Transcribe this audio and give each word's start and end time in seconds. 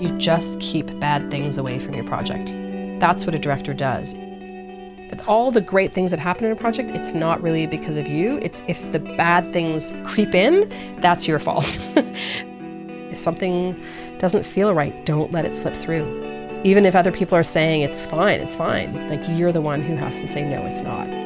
You 0.00 0.10
just 0.18 0.60
keep 0.60 0.98
bad 1.00 1.30
things 1.30 1.58
away 1.58 1.78
from 1.78 1.94
your 1.94 2.04
project. 2.04 2.52
That's 3.00 3.26
what 3.26 3.34
a 3.34 3.38
director 3.38 3.74
does. 3.74 4.14
All 5.26 5.50
the 5.50 5.60
great 5.60 5.92
things 5.92 6.10
that 6.10 6.20
happen 6.20 6.44
in 6.44 6.52
a 6.52 6.56
project, 6.56 6.90
it's 6.94 7.14
not 7.14 7.42
really 7.42 7.66
because 7.66 7.96
of 7.96 8.06
you. 8.06 8.38
It's 8.42 8.62
if 8.68 8.92
the 8.92 9.00
bad 9.00 9.52
things 9.52 9.92
creep 10.04 10.34
in, 10.34 10.68
that's 11.00 11.26
your 11.26 11.38
fault. 11.38 11.78
if 11.96 13.18
something 13.18 13.80
doesn't 14.18 14.44
feel 14.46 14.74
right, 14.74 15.04
don't 15.04 15.32
let 15.32 15.44
it 15.44 15.56
slip 15.56 15.74
through. 15.74 16.26
Even 16.64 16.84
if 16.84 16.94
other 16.94 17.10
people 17.10 17.36
are 17.36 17.42
saying 17.42 17.82
it's 17.82 18.06
fine, 18.06 18.40
it's 18.40 18.54
fine. 18.54 19.08
Like 19.08 19.22
you're 19.28 19.52
the 19.52 19.60
one 19.60 19.82
who 19.82 19.96
has 19.96 20.20
to 20.20 20.28
say 20.28 20.42
no, 20.42 20.64
it's 20.66 20.82
not. 20.82 21.17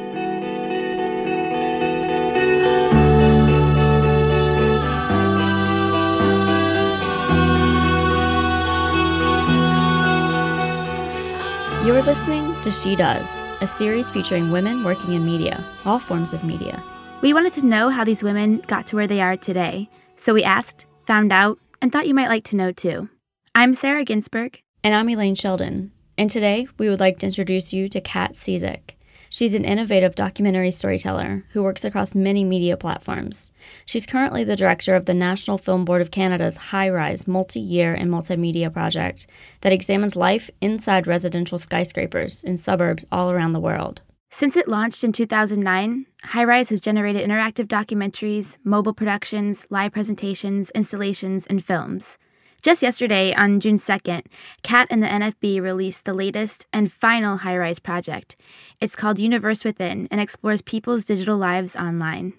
You're 12.03 12.15
listening 12.15 12.59
to 12.63 12.69
She 12.69 12.97
Does, 12.97 13.47
a 13.61 13.65
series 13.65 14.11
featuring 14.11 14.51
women 14.51 14.83
working 14.83 15.13
in 15.13 15.23
media, 15.23 15.65
all 15.85 15.99
forms 15.99 16.33
of 16.33 16.43
media. 16.43 16.83
We 17.21 17.33
wanted 17.33 17.53
to 17.53 17.65
know 17.65 17.87
how 17.87 18.03
these 18.03 18.21
women 18.21 18.57
got 18.67 18.85
to 18.87 18.97
where 18.97 19.07
they 19.07 19.21
are 19.21 19.37
today, 19.37 19.89
so 20.17 20.33
we 20.33 20.43
asked, 20.43 20.85
found 21.07 21.31
out, 21.31 21.59
and 21.81 21.93
thought 21.93 22.05
you 22.05 22.13
might 22.13 22.27
like 22.27 22.43
to 22.49 22.57
know 22.57 22.73
too. 22.73 23.07
I'm 23.55 23.73
Sarah 23.73 24.03
Ginsberg. 24.03 24.61
And 24.83 24.93
I'm 24.93 25.07
Elaine 25.07 25.35
Sheldon. 25.35 25.93
And 26.17 26.29
today 26.29 26.67
we 26.77 26.89
would 26.89 26.99
like 26.99 27.19
to 27.19 27.27
introduce 27.27 27.71
you 27.71 27.87
to 27.87 28.01
Kat 28.01 28.33
Cizek. 28.33 28.95
She's 29.33 29.55
an 29.55 29.65
innovative 29.65 30.13
documentary 30.13 30.69
storyteller 30.69 31.43
who 31.53 31.63
works 31.63 31.83
across 31.83 32.13
many 32.13 32.43
media 32.43 32.77
platforms. 32.77 33.51
She's 33.83 34.05
currently 34.05 34.43
the 34.43 34.55
director 34.55 34.93
of 34.93 35.05
the 35.05 35.15
National 35.15 35.57
Film 35.57 35.85
Board 35.85 36.03
of 36.03 36.11
Canada's 36.11 36.55
High 36.55 36.87
Rise 36.87 37.27
multi 37.27 37.59
year 37.59 37.95
and 37.95 38.11
multimedia 38.11 38.71
project 38.71 39.25
that 39.61 39.73
examines 39.73 40.15
life 40.15 40.51
inside 40.61 41.07
residential 41.07 41.57
skyscrapers 41.57 42.43
in 42.43 42.57
suburbs 42.57 43.05
all 43.11 43.31
around 43.31 43.53
the 43.53 43.59
world. 43.59 44.03
Since 44.29 44.55
it 44.55 44.67
launched 44.67 45.03
in 45.03 45.11
2009, 45.11 46.05
High 46.25 46.43
Rise 46.43 46.69
has 46.69 46.79
generated 46.79 47.27
interactive 47.27 47.65
documentaries, 47.65 48.59
mobile 48.63 48.93
productions, 48.93 49.65
live 49.71 49.93
presentations, 49.93 50.69
installations, 50.75 51.47
and 51.47 51.65
films. 51.65 52.19
Just 52.63 52.81
yesterday, 52.81 53.35
on 53.35 53.59
June 53.59 53.75
2nd, 53.75 54.21
Kat 54.61 54.87
and 54.89 55.03
the 55.03 55.07
NFB 55.07 55.61
released 55.61 56.05
the 56.05 56.13
latest 56.13 56.65
and 56.71 56.89
final 56.89 57.35
high 57.35 57.57
rise 57.57 57.77
project. 57.77 58.37
It's 58.79 58.95
called 58.95 59.19
Universe 59.19 59.65
Within 59.65 60.07
and 60.09 60.21
explores 60.21 60.61
people's 60.61 61.03
digital 61.03 61.35
lives 61.35 61.75
online. 61.75 62.31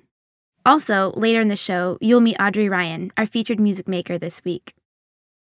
Also, 0.65 1.13
later 1.15 1.43
in 1.43 1.49
the 1.49 1.57
show, 1.57 1.99
you'll 2.01 2.23
meet 2.23 2.41
Audrey 2.41 2.71
Ryan, 2.71 3.13
our 3.19 3.27
featured 3.27 3.61
music 3.61 3.87
maker 3.87 4.17
this 4.17 4.43
week. 4.47 4.73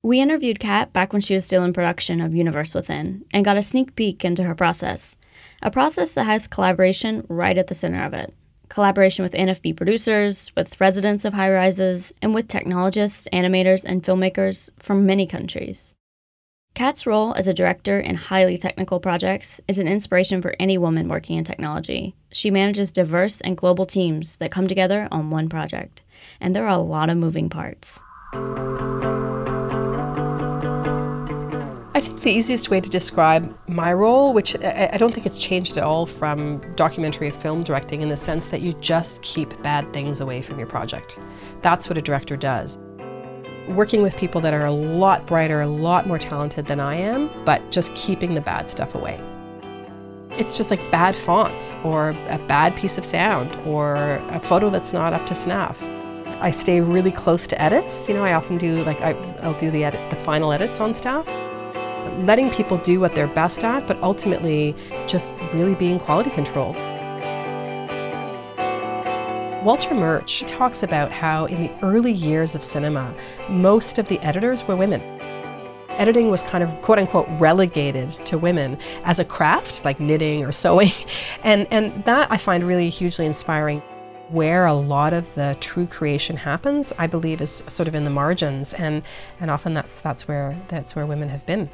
We 0.05 0.21
interviewed 0.21 0.61
Kat 0.61 0.93
back 0.93 1.13
when 1.13 1.23
she 1.23 1.35
was 1.35 1.45
still 1.45 1.65
in 1.65 1.73
production 1.73 2.21
of 2.21 2.37
Universe 2.37 2.73
Within 2.73 3.25
and 3.33 3.45
got 3.45 3.57
a 3.57 3.63
sneak 3.63 3.97
peek 3.97 4.25
into 4.25 4.45
her 4.45 4.55
process, 4.55 5.19
a 5.61 5.73
process 5.73 6.15
that 6.15 6.27
has 6.27 6.47
collaboration 6.47 7.27
right 7.29 7.59
at 7.59 7.67
the 7.67 7.75
center 7.75 8.05
of 8.05 8.15
it 8.15 8.33
collaboration 8.69 9.23
with 9.23 9.33
NFB 9.33 9.77
producers, 9.77 10.53
with 10.57 10.81
residents 10.81 11.25
of 11.25 11.35
high 11.35 11.51
rises, 11.51 12.13
and 12.23 12.35
with 12.35 12.49
technologists, 12.49 13.29
animators, 13.33 13.85
and 13.85 14.03
filmmakers 14.03 14.71
from 14.79 15.07
many 15.07 15.27
countries. 15.27 15.95
Kat's 16.75 17.07
role 17.07 17.35
as 17.35 17.49
a 17.49 17.55
director 17.55 17.99
in 17.99 18.15
highly 18.15 18.57
technical 18.57 19.01
projects 19.01 19.61
is 19.67 19.79
an 19.81 19.89
inspiration 19.89 20.41
for 20.41 20.55
any 20.61 20.79
woman 20.79 21.09
working 21.09 21.37
in 21.37 21.45
technology. 21.45 22.15
She 22.31 22.51
manages 22.51 22.93
diverse 22.93 23.41
and 23.41 23.57
global 23.57 23.85
teams 23.85 24.37
that 24.37 24.53
come 24.53 24.69
together 24.69 25.09
on 25.11 25.31
one 25.31 25.49
project, 25.49 26.03
and 26.41 26.55
there 26.55 26.67
are 26.67 26.79
a 26.79 26.79
lot 26.79 27.11
of 27.11 27.17
moving 27.17 27.49
parts. 27.49 28.01
I 31.99 32.01
think 32.01 32.21
the 32.21 32.31
easiest 32.31 32.71
way 32.71 32.81
to 32.81 32.89
describe 32.89 33.53
my 33.67 33.93
role, 33.93 34.33
which 34.33 34.55
I 34.55 34.97
don't 34.99 35.13
think 35.13 35.27
it's 35.27 35.37
changed 35.37 35.77
at 35.77 35.83
all 35.83 36.07
from 36.07 36.63
documentary 36.77 37.33
film 37.33 37.65
directing 37.65 38.03
in 38.03 38.09
the 38.09 38.17
sense 38.17 38.47
that 38.47 38.61
you 38.61 38.73
just 38.75 39.21
keep 39.23 39.61
bad 39.65 39.93
things 39.93 40.21
away 40.21 40.41
from 40.41 40.61
your 40.61 40.69
project. 40.69 41.19
That's 41.61 41.89
what 41.89 41.99
a 41.99 42.01
director 42.01 42.37
does. 42.37 42.79
Working 43.67 44.01
with 44.01 44.17
people 44.17 44.41
that 44.43 44.55
are 44.55 44.65
a 44.65 44.71
lot 44.71 45.27
brighter, 45.27 45.61
a 45.61 45.67
lot 45.67 46.07
more 46.07 46.21
talented 46.21 46.69
than 46.69 46.79
I 46.79 46.95
am, 46.95 47.33
but 47.45 47.69
just 47.73 47.93
keeping 47.97 48.33
the 48.33 48.43
bad 48.43 48.71
stuff 48.71 48.95
away. 48.95 49.21
It's 50.37 50.57
just 50.57 50.71
like 50.71 50.93
bad 50.93 51.17
fonts 51.17 51.77
or 51.83 52.11
a 52.11 52.39
bad 52.47 52.77
piece 52.77 52.97
of 52.97 53.05
sound 53.05 53.57
or 53.67 53.97
a 54.29 54.39
photo 54.39 54.71
that's 54.71 54.93
not 54.93 55.15
up 55.15 55.27
to 55.27 55.35
snuff. 55.35 55.89
I 56.41 56.53
stay 56.53 56.81
really 56.81 57.11
close 57.11 57.45
to 57.49 57.61
edits. 57.61 58.09
You 58.09 58.15
know, 58.15 58.25
I 58.25 58.35
often 58.35 58.57
do 58.57 58.85
like 58.85 59.01
I, 59.01 59.15
will 59.43 59.59
do 59.59 59.73
the 59.73 59.83
edit, 59.83 60.11
the 60.11 60.17
final 60.17 60.53
edits 60.53 60.79
on 60.79 60.95
stuff 60.95 61.29
letting 62.27 62.51
people 62.51 62.79
do 62.79 63.01
what 63.01 63.15
they're 63.15 63.27
best 63.27 63.65
at, 63.65 63.87
but 63.87 64.01
ultimately 64.03 64.75
just 65.07 65.35
really 65.53 65.75
being 65.75 65.99
quality 65.99 66.31
control. 66.31 66.75
Walter 69.65 69.93
Murch 69.93 70.45
talks 70.47 70.85
about 70.85 71.11
how 71.11 71.47
in 71.47 71.61
the 71.61 71.85
early 71.85 72.13
years 72.13 72.55
of 72.55 72.63
cinema, 72.63 73.13
most 73.51 73.99
of 73.99 74.07
the 74.09 74.21
editors 74.21 74.63
were 74.67 74.77
women. 74.77 75.01
Editing 75.91 76.31
was 76.31 76.45
kind 76.45 76.63
of 76.63 76.81
quote 76.81 77.01
unquote 77.01 77.27
relegated 77.41 78.09
to 78.11 78.39
women 78.39 78.79
as 79.03 79.19
a 79.19 79.25
craft, 79.25 79.85
like 79.85 79.99
knitting 79.99 80.45
or 80.45 80.53
sewing. 80.53 80.93
And, 81.43 81.67
and 81.71 82.05
that 82.05 82.31
I 82.31 82.37
find 82.37 82.65
really 82.65 82.89
hugely 82.89 83.27
inspiring. 83.27 83.83
Where 84.31 84.67
a 84.67 84.75
lot 84.75 85.13
of 85.13 85.35
the 85.35 85.57
true 85.61 85.87
creation 85.87 86.37
happens, 86.37 86.93
I 86.97 87.07
believe, 87.07 87.41
is 87.41 87.63
sort 87.67 87.89
of 87.89 87.95
in 87.95 88.05
the 88.05 88.11
margins, 88.11 88.75
and, 88.75 89.03
and 89.41 89.51
often 89.51 89.75
that's, 89.75 90.01
that's, 90.01 90.29
where, 90.29 90.57
that's 90.69 90.95
where 90.95 91.07
women 91.07 91.31
have 91.31 91.47
been. 91.47 91.71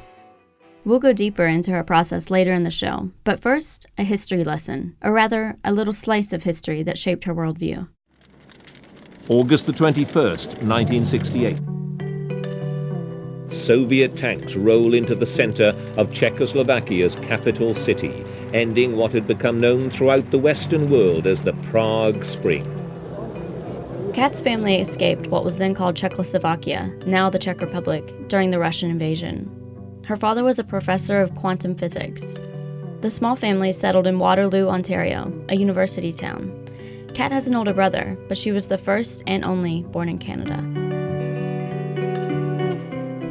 We'll 0.85 0.99
go 0.99 1.13
deeper 1.13 1.47
into 1.47 1.71
her 1.71 1.83
process 1.83 2.29
later 2.29 2.53
in 2.53 2.61
the 2.61 2.69
show, 2.69 3.09
but 3.23 3.39
first, 3.39 3.87
a 3.97 4.03
history 4.03 4.43
lesson, 4.43 4.95
or 5.01 5.11
rather, 5.11 5.57
a 5.63 5.73
little 5.73 5.91
slice 5.91 6.31
of 6.31 6.43
history 6.43 6.83
that 6.83 6.99
shaped 6.99 7.23
her 7.23 7.33
worldview. 7.33 7.87
August 9.27 9.65
the 9.65 9.73
21st, 9.73 10.61
1968. 10.61 11.57
Soviet 13.51 14.15
tanks 14.15 14.55
roll 14.55 14.93
into 14.93 15.15
the 15.15 15.25
center 15.25 15.69
of 15.97 16.11
Czechoslovakia's 16.11 17.15
capital 17.15 17.73
city, 17.73 18.23
ending 18.53 18.95
what 18.95 19.11
had 19.11 19.25
become 19.25 19.59
known 19.59 19.89
throughout 19.89 20.29
the 20.29 20.37
Western 20.37 20.91
world 20.91 21.25
as 21.25 21.41
the 21.41 21.53
Prague 21.71 22.23
Spring. 22.23 22.63
Kat's 24.13 24.39
family 24.39 24.75
escaped 24.75 25.27
what 25.27 25.43
was 25.43 25.57
then 25.57 25.73
called 25.73 25.95
Czechoslovakia, 25.95 26.93
now 27.07 27.27
the 27.27 27.39
Czech 27.39 27.59
Republic, 27.59 28.27
during 28.27 28.51
the 28.51 28.59
Russian 28.59 28.91
invasion. 28.91 29.49
Her 30.05 30.15
father 30.15 30.43
was 30.43 30.59
a 30.59 30.63
professor 30.63 31.19
of 31.19 31.33
quantum 31.33 31.73
physics. 31.73 32.37
The 33.01 33.09
small 33.09 33.35
family 33.35 33.73
settled 33.73 34.05
in 34.05 34.19
Waterloo, 34.19 34.67
Ontario, 34.67 35.33
a 35.49 35.55
university 35.55 36.13
town. 36.13 36.69
Kat 37.15 37.31
has 37.31 37.47
an 37.47 37.55
older 37.55 37.73
brother, 37.73 38.15
but 38.27 38.37
she 38.37 38.51
was 38.51 38.67
the 38.67 38.77
first 38.77 39.23
and 39.25 39.43
only 39.43 39.81
born 39.81 40.07
in 40.07 40.19
Canada. 40.19 40.57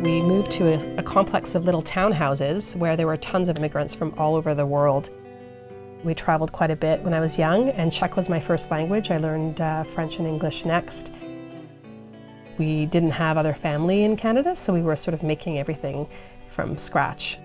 We 0.02 0.20
moved 0.20 0.50
to 0.52 0.72
a, 0.72 0.96
a 0.96 1.02
complex 1.04 1.54
of 1.54 1.64
little 1.64 1.82
townhouses 1.82 2.74
where 2.74 2.96
there 2.96 3.06
were 3.06 3.18
tons 3.18 3.48
of 3.48 3.56
immigrants 3.56 3.94
from 3.94 4.12
all 4.18 4.34
over 4.34 4.52
the 4.52 4.66
world. 4.66 5.10
We 6.02 6.12
traveled 6.12 6.50
quite 6.50 6.72
a 6.72 6.76
bit 6.76 7.02
when 7.02 7.14
I 7.14 7.20
was 7.20 7.38
young, 7.38 7.68
and 7.68 7.92
Czech 7.92 8.16
was 8.16 8.28
my 8.28 8.40
first 8.40 8.72
language. 8.72 9.12
I 9.12 9.18
learned 9.18 9.60
uh, 9.60 9.84
French 9.84 10.18
and 10.18 10.26
English 10.26 10.64
next. 10.64 11.12
We 12.58 12.86
didn't 12.86 13.12
have 13.12 13.36
other 13.36 13.54
family 13.54 14.02
in 14.02 14.16
Canada, 14.16 14.56
so 14.56 14.72
we 14.72 14.82
were 14.82 14.96
sort 14.96 15.14
of 15.14 15.22
making 15.22 15.58
everything 15.58 16.08
from 16.54 16.78
scratch. 16.78 17.38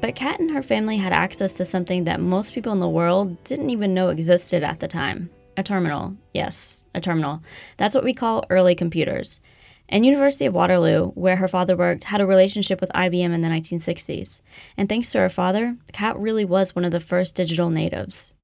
But 0.00 0.14
Kat 0.14 0.40
and 0.40 0.50
her 0.50 0.62
family 0.62 0.96
had 0.96 1.12
access 1.12 1.54
to 1.54 1.64
something 1.64 2.04
that 2.04 2.20
most 2.20 2.54
people 2.54 2.72
in 2.72 2.80
the 2.80 2.88
world 2.88 3.42
didn't 3.44 3.70
even 3.70 3.94
know 3.94 4.08
existed 4.08 4.62
at 4.62 4.80
the 4.80 4.88
time 4.88 5.30
a 5.56 5.62
terminal. 5.62 6.14
Yes, 6.34 6.84
a 6.94 7.00
terminal. 7.00 7.42
That's 7.76 7.94
what 7.94 8.04
we 8.04 8.12
call 8.12 8.44
early 8.50 8.74
computers. 8.74 9.40
And 9.88 10.04
University 10.04 10.46
of 10.46 10.54
Waterloo, 10.54 11.10
where 11.10 11.36
her 11.36 11.48
father 11.48 11.76
worked, 11.76 12.04
had 12.04 12.20
a 12.20 12.26
relationship 12.26 12.80
with 12.80 12.90
IBM 12.94 13.32
in 13.32 13.40
the 13.40 13.48
1960s. 13.48 14.40
And 14.76 14.88
thanks 14.88 15.10
to 15.12 15.18
her 15.18 15.28
father, 15.28 15.76
Kat 15.92 16.18
really 16.18 16.44
was 16.44 16.74
one 16.74 16.84
of 16.84 16.90
the 16.90 17.00
first 17.00 17.34
digital 17.34 17.70
natives. 17.70 18.34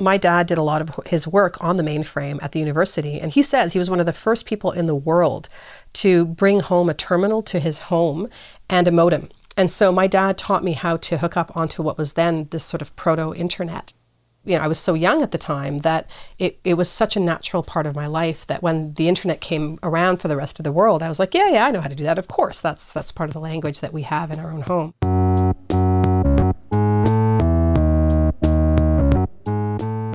My 0.00 0.16
dad 0.16 0.46
did 0.46 0.58
a 0.58 0.62
lot 0.62 0.80
of 0.80 1.00
his 1.06 1.26
work 1.26 1.56
on 1.60 1.76
the 1.76 1.82
mainframe 1.82 2.38
at 2.40 2.52
the 2.52 2.60
university, 2.60 3.18
and 3.18 3.32
he 3.32 3.42
says 3.42 3.72
he 3.72 3.80
was 3.80 3.90
one 3.90 3.98
of 3.98 4.06
the 4.06 4.12
first 4.12 4.46
people 4.46 4.70
in 4.70 4.86
the 4.86 4.94
world 4.94 5.48
to 5.94 6.24
bring 6.24 6.60
home 6.60 6.88
a 6.88 6.94
terminal 6.94 7.42
to 7.42 7.58
his 7.58 7.80
home 7.80 8.28
and 8.70 8.88
a 8.88 8.92
modem. 8.92 9.28
And 9.56 9.70
so 9.70 9.90
my 9.90 10.06
dad 10.06 10.38
taught 10.38 10.62
me 10.62 10.72
how 10.72 10.96
to 10.98 11.18
hook 11.18 11.36
up 11.36 11.56
onto 11.56 11.82
what 11.82 11.98
was 11.98 12.12
then 12.12 12.46
this 12.50 12.64
sort 12.64 12.80
of 12.80 12.94
proto 12.94 13.34
internet. 13.34 13.92
You 14.44 14.56
know, 14.56 14.62
I 14.62 14.68
was 14.68 14.78
so 14.78 14.94
young 14.94 15.20
at 15.20 15.32
the 15.32 15.38
time 15.38 15.78
that 15.80 16.08
it, 16.38 16.58
it 16.62 16.74
was 16.74 16.88
such 16.88 17.16
a 17.16 17.20
natural 17.20 17.62
part 17.62 17.86
of 17.86 17.96
my 17.96 18.06
life 18.06 18.46
that 18.46 18.62
when 18.62 18.94
the 18.94 19.08
internet 19.08 19.40
came 19.40 19.78
around 19.82 20.18
for 20.18 20.28
the 20.28 20.36
rest 20.36 20.60
of 20.60 20.64
the 20.64 20.72
world, 20.72 21.02
I 21.02 21.08
was 21.08 21.18
like, 21.18 21.34
yeah, 21.34 21.50
yeah, 21.50 21.66
I 21.66 21.70
know 21.70 21.80
how 21.80 21.88
to 21.88 21.94
do 21.94 22.04
that. 22.04 22.18
Of 22.18 22.28
course, 22.28 22.60
that's 22.60 22.92
that's 22.92 23.10
part 23.10 23.28
of 23.28 23.34
the 23.34 23.40
language 23.40 23.80
that 23.80 23.92
we 23.92 24.02
have 24.02 24.30
in 24.30 24.38
our 24.38 24.52
own 24.52 24.62
home. 24.62 24.94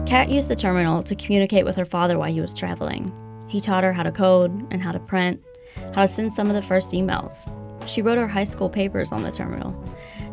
Kat 0.08 0.30
used 0.30 0.48
the 0.48 0.56
terminal 0.56 1.04
to 1.04 1.16
communicate 1.16 1.66
with 1.66 1.76
her 1.76 1.86
father 1.86 2.18
while 2.18 2.32
he 2.32 2.40
was 2.40 2.54
traveling. 2.54 3.12
He 3.50 3.60
taught 3.60 3.84
her 3.84 3.92
how 3.92 4.04
to 4.04 4.12
code 4.12 4.52
and 4.72 4.82
how 4.82 4.94
to 4.94 5.00
print, 5.00 5.42
how 5.94 6.02
to 6.02 6.08
send 6.08 6.34
some 6.34 6.48
of 6.48 6.56
the 6.56 6.62
first 6.62 6.92
emails. 6.92 7.52
She 7.86 8.02
wrote 8.02 8.18
her 8.18 8.28
high 8.28 8.44
school 8.44 8.70
papers 8.70 9.12
on 9.12 9.24
the 9.24 9.32
terminal. 9.32 9.76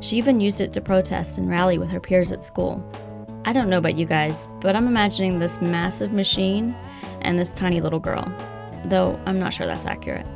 She 0.01 0.17
even 0.17 0.41
used 0.41 0.61
it 0.61 0.73
to 0.73 0.81
protest 0.81 1.39
and 1.39 1.49
rally 1.49 1.79
with 1.79 1.89
her 1.91 2.01
peers 2.01 2.33
at 2.33 2.45
school. 2.45 2.83
I 3.45 3.53
don't 3.53 3.69
know 3.69 3.79
about 3.79 3.97
you 3.97 4.07
guys, 4.07 4.49
but 4.61 4.77
I'm 4.77 4.87
imagining 4.87 5.39
this 5.39 5.61
massive 5.61 6.13
machine 6.13 6.75
and 7.23 7.39
this 7.39 7.53
tiny 7.53 7.81
little 7.81 8.01
girl, 8.01 8.33
though 8.85 9.19
I'm 9.27 9.39
not 9.39 9.53
sure 9.53 9.67
that's 9.67 9.87
accurate. 9.87 10.27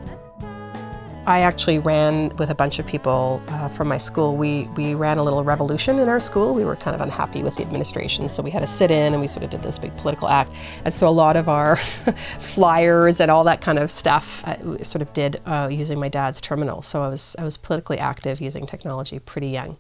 I 1.26 1.40
actually 1.40 1.78
ran 1.78 2.36
with 2.36 2.50
a 2.50 2.54
bunch 2.54 2.78
of 2.78 2.86
people 2.86 3.40
uh, 3.48 3.70
from 3.70 3.88
my 3.88 3.96
school. 3.96 4.36
We, 4.36 4.64
we 4.76 4.94
ran 4.94 5.16
a 5.16 5.22
little 5.22 5.42
revolution 5.42 5.98
in 5.98 6.06
our 6.06 6.20
school. 6.20 6.52
We 6.52 6.66
were 6.66 6.76
kind 6.76 6.94
of 6.94 7.00
unhappy 7.00 7.42
with 7.42 7.56
the 7.56 7.62
administration, 7.62 8.28
so 8.28 8.42
we 8.42 8.50
had 8.50 8.62
a 8.62 8.66
sit 8.66 8.90
in 8.90 9.14
and 9.14 9.22
we 9.22 9.26
sort 9.26 9.42
of 9.42 9.48
did 9.48 9.62
this 9.62 9.78
big 9.78 9.96
political 9.96 10.28
act. 10.28 10.52
And 10.84 10.92
so 10.92 11.08
a 11.08 11.10
lot 11.10 11.36
of 11.36 11.48
our 11.48 11.76
flyers 12.40 13.20
and 13.20 13.30
all 13.30 13.42
that 13.44 13.62
kind 13.62 13.78
of 13.78 13.90
stuff 13.90 14.42
I 14.44 14.58
sort 14.82 15.00
of 15.00 15.10
did 15.14 15.40
uh, 15.46 15.68
using 15.72 15.98
my 15.98 16.10
dad's 16.10 16.42
terminal. 16.42 16.82
So 16.82 17.02
I 17.02 17.08
was, 17.08 17.34
I 17.38 17.44
was 17.44 17.56
politically 17.56 17.98
active 17.98 18.42
using 18.42 18.66
technology 18.66 19.18
pretty 19.18 19.48
young. 19.48 19.78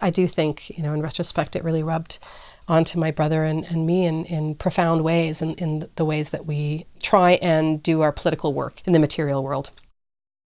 I 0.00 0.10
do 0.10 0.26
think, 0.26 0.76
you 0.76 0.82
know, 0.82 0.92
in 0.92 1.02
retrospect, 1.02 1.54
it 1.54 1.62
really 1.62 1.84
rubbed 1.84 2.18
onto 2.66 2.98
my 2.98 3.12
brother 3.12 3.44
and, 3.44 3.64
and 3.66 3.86
me 3.86 4.06
in, 4.06 4.24
in 4.24 4.56
profound 4.56 5.04
ways, 5.04 5.40
in, 5.40 5.54
in 5.54 5.88
the 5.94 6.04
ways 6.04 6.30
that 6.30 6.46
we 6.46 6.84
try 7.00 7.32
and 7.34 7.80
do 7.80 8.00
our 8.00 8.10
political 8.10 8.52
work 8.52 8.82
in 8.86 8.92
the 8.92 8.98
material 8.98 9.44
world. 9.44 9.70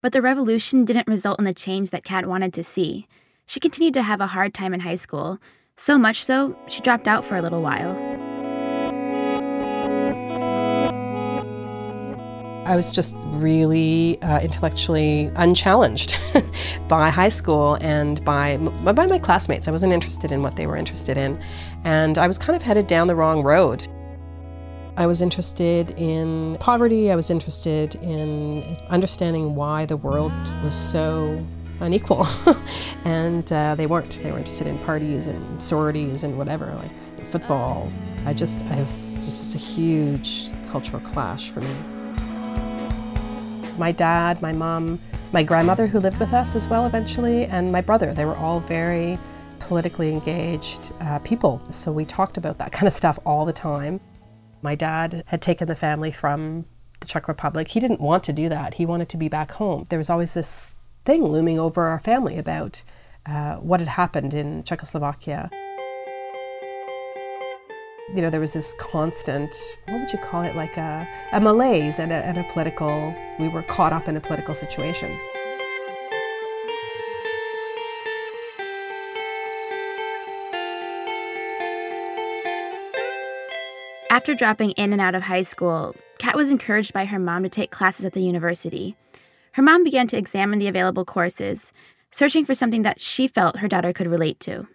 But 0.03 0.13
the 0.13 0.23
revolution 0.23 0.87
didn't 0.87 1.09
result 1.09 1.39
in 1.39 1.45
the 1.45 1.53
change 1.53 1.91
that 1.91 2.05
Kat 2.05 2.27
wanted 2.27 2.55
to 2.55 2.65
see. 2.65 3.07
She 3.45 3.61
continued 3.61 3.95
to 3.95 4.03
have 4.03 4.21
a 4.21 4.29
hard 4.29 4.55
time 4.55 4.73
in 4.73 4.81
high 4.81 4.95
school, 4.95 5.39
so 5.77 5.99
much 5.99 6.25
so, 6.25 6.57
she 6.69 6.81
dropped 6.81 7.07
out 7.07 7.25
for 7.25 7.37
a 7.37 7.43
little 7.43 7.61
while. 7.63 7.97
I 12.67 12.77
was 12.77 12.93
just 12.93 13.17
really 13.33 14.21
uh, 14.23 14.41
intellectually 14.41 15.31
unchallenged 15.37 16.19
by 16.89 17.11
high 17.11 17.29
school 17.29 17.75
and 17.81 18.25
by, 18.25 18.57
by 18.59 19.07
my 19.07 19.19
classmates. 19.19 19.69
I 19.69 19.71
wasn't 19.71 19.93
interested 19.93 20.33
in 20.33 20.43
what 20.43 20.57
they 20.57 20.67
were 20.67 20.77
interested 20.77 21.19
in, 21.19 21.39
and 21.85 22.17
I 22.17 22.27
was 22.27 22.39
kind 22.39 22.57
of 22.57 22.63
headed 22.63 22.87
down 22.87 23.07
the 23.07 23.17
wrong 23.17 23.43
road. 23.43 23.87
I 25.01 25.07
was 25.07 25.23
interested 25.23 25.93
in 25.93 26.59
poverty, 26.61 27.11
I 27.11 27.17
was 27.17 27.31
interested 27.31 27.95
in 28.03 28.77
understanding 28.91 29.55
why 29.55 29.87
the 29.87 29.97
world 29.97 30.35
was 30.63 30.75
so 30.75 31.43
unequal. 31.81 32.27
and 33.07 33.51
uh, 33.51 33.77
they 33.77 33.87
weren't. 33.87 34.21
They 34.23 34.31
were 34.31 34.37
interested 34.37 34.67
in 34.67 34.79
parties 34.81 35.27
and 35.27 35.63
sororities 35.63 36.23
and 36.23 36.37
whatever, 36.37 36.67
like 36.75 36.95
football. 37.25 37.91
I 38.27 38.35
just, 38.35 38.63
I 38.67 38.79
was 38.79 39.15
just 39.15 39.55
a 39.55 39.59
huge 39.59 40.51
cultural 40.69 41.01
clash 41.01 41.51
for 41.51 41.63
me. 41.63 41.75
My 43.79 43.93
dad, 43.93 44.43
my 44.43 44.53
mom, 44.53 45.01
my 45.33 45.43
grandmother 45.43 45.87
who 45.87 45.99
lived 45.99 46.21
with 46.21 46.35
us 46.35 46.55
as 46.55 46.69
well 46.69 46.85
eventually, 46.85 47.47
and 47.47 47.73
my 47.73 47.81
brother, 47.81 48.13
they 48.13 48.27
were 48.27 48.37
all 48.37 48.61
very 48.61 49.19
politically 49.61 50.11
engaged 50.11 50.93
uh, 51.01 51.21
people. 51.21 51.63
So 51.71 51.91
we 51.91 52.05
talked 52.05 52.37
about 52.37 52.59
that 52.59 52.71
kind 52.71 52.87
of 52.87 52.93
stuff 52.93 53.19
all 53.25 53.47
the 53.47 53.55
time. 53.55 53.99
My 54.63 54.75
dad 54.75 55.25
had 55.27 55.41
taken 55.41 55.69
the 55.69 55.75
family 55.75 56.11
from 56.11 56.67
the 57.01 57.07
Czech 57.07 57.29
Republic. 57.29 57.69
He 57.69 57.81
didn't 57.81 58.01
want 58.01 58.25
to 58.25 58.33
do 58.33 58.49
that. 58.49 58.75
He 58.75 58.87
wanted 58.87 59.09
to 59.11 59.17
be 59.17 59.29
back 59.29 59.53
home. 59.53 59.87
There 59.89 59.99
was 59.99 60.11
always 60.11 60.35
this 60.35 60.77
thing 61.05 61.25
looming 61.25 61.59
over 61.59 61.87
our 61.87 61.99
family 61.99 62.37
about 62.37 62.83
uh, 63.27 63.57
what 63.57 63.81
had 63.81 63.89
happened 63.89 64.35
in 64.35 64.63
Czechoslovakia. 64.63 65.51
You 68.15 68.23
know, 68.23 68.31
there 68.31 68.41
was 68.41 68.53
this 68.53 68.75
constant, 68.79 69.55
what 69.87 70.01
would 70.01 70.13
you 70.13 70.19
call 70.19 70.43
it, 70.43 70.57
like 70.57 70.77
a, 70.77 71.09
a 71.33 71.41
malaise 71.41 71.99
and 71.99 72.11
a, 72.11 72.17
and 72.17 72.39
a 72.39 72.45
political, 72.45 73.15
we 73.39 73.49
were 73.49 73.63
caught 73.63 73.93
up 73.93 74.09
in 74.09 74.17
a 74.17 74.21
political 74.21 74.55
situation. 74.55 75.17
After 84.11 84.35
dropping 84.35 84.73
in 84.73 84.93
and 84.93 85.01
out 85.01 85.15
of 85.15 85.23
high 85.23 85.43
school, 85.43 85.95
Kat 86.19 86.35
was 86.35 86.51
encouraged 86.51 86.93
by 86.93 87.05
her 87.05 87.19
mom 87.21 87.45
to 87.45 87.49
take 87.49 87.71
classes 87.71 88.05
at 88.05 88.13
the 88.13 88.21
university. 88.21 88.97
Her 89.53 89.63
mom 89.63 89.85
began 89.85 90.09
to 90.09 90.17
examine 90.17 90.59
the 90.59 90.67
available 90.67 91.05
courses, 91.05 91.73
searching 92.11 92.45
for 92.45 92.53
something 92.53 92.83
that 92.83 93.01
she 93.01 93.29
felt 93.29 93.59
her 93.59 93.69
daughter 93.69 93.93
could 93.93 94.09
relate 94.09 94.41
to. 94.41 94.67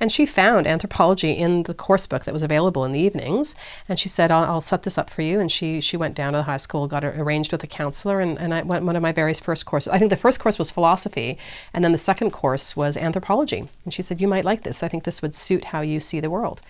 And 0.00 0.10
she 0.10 0.26
found 0.26 0.66
anthropology 0.66 1.30
in 1.30 1.62
the 1.62 1.74
course 1.74 2.08
book 2.08 2.24
that 2.24 2.34
was 2.34 2.42
available 2.42 2.84
in 2.84 2.90
the 2.90 2.98
evenings. 2.98 3.54
And 3.88 3.96
she 3.96 4.08
said, 4.08 4.32
I'll, 4.32 4.42
I'll 4.42 4.60
set 4.60 4.82
this 4.82 4.98
up 4.98 5.08
for 5.08 5.22
you. 5.22 5.38
And 5.38 5.52
she, 5.52 5.80
she 5.80 5.96
went 5.96 6.16
down 6.16 6.32
to 6.32 6.40
the 6.40 6.42
high 6.42 6.56
school, 6.56 6.88
got 6.88 7.04
it 7.04 7.16
arranged 7.16 7.52
with 7.52 7.62
a 7.62 7.68
counselor, 7.68 8.18
and, 8.18 8.36
and 8.40 8.52
I 8.52 8.62
went 8.62 8.84
one 8.84 8.96
of 8.96 9.02
my 9.02 9.12
very 9.12 9.34
first 9.34 9.66
courses. 9.66 9.92
I 9.92 9.98
think 9.98 10.10
the 10.10 10.16
first 10.16 10.40
course 10.40 10.58
was 10.58 10.72
philosophy, 10.72 11.38
and 11.72 11.84
then 11.84 11.92
the 11.92 11.98
second 11.98 12.32
course 12.32 12.74
was 12.74 12.96
anthropology. 12.96 13.68
And 13.84 13.94
she 13.94 14.02
said, 14.02 14.20
You 14.20 14.26
might 14.26 14.44
like 14.44 14.62
this. 14.62 14.82
I 14.82 14.88
think 14.88 15.04
this 15.04 15.22
would 15.22 15.36
suit 15.36 15.66
how 15.66 15.82
you 15.82 16.00
see 16.00 16.18
the 16.18 16.30
world. 16.30 16.60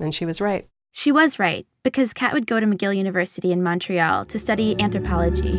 And 0.00 0.12
she 0.12 0.26
was 0.26 0.40
right. 0.40 0.66
She 0.98 1.12
was 1.12 1.38
right, 1.38 1.66
because 1.82 2.14
Kat 2.14 2.32
would 2.32 2.46
go 2.46 2.58
to 2.58 2.64
McGill 2.64 2.96
University 2.96 3.52
in 3.52 3.62
Montreal 3.62 4.24
to 4.24 4.38
study 4.38 4.80
anthropology. 4.80 5.58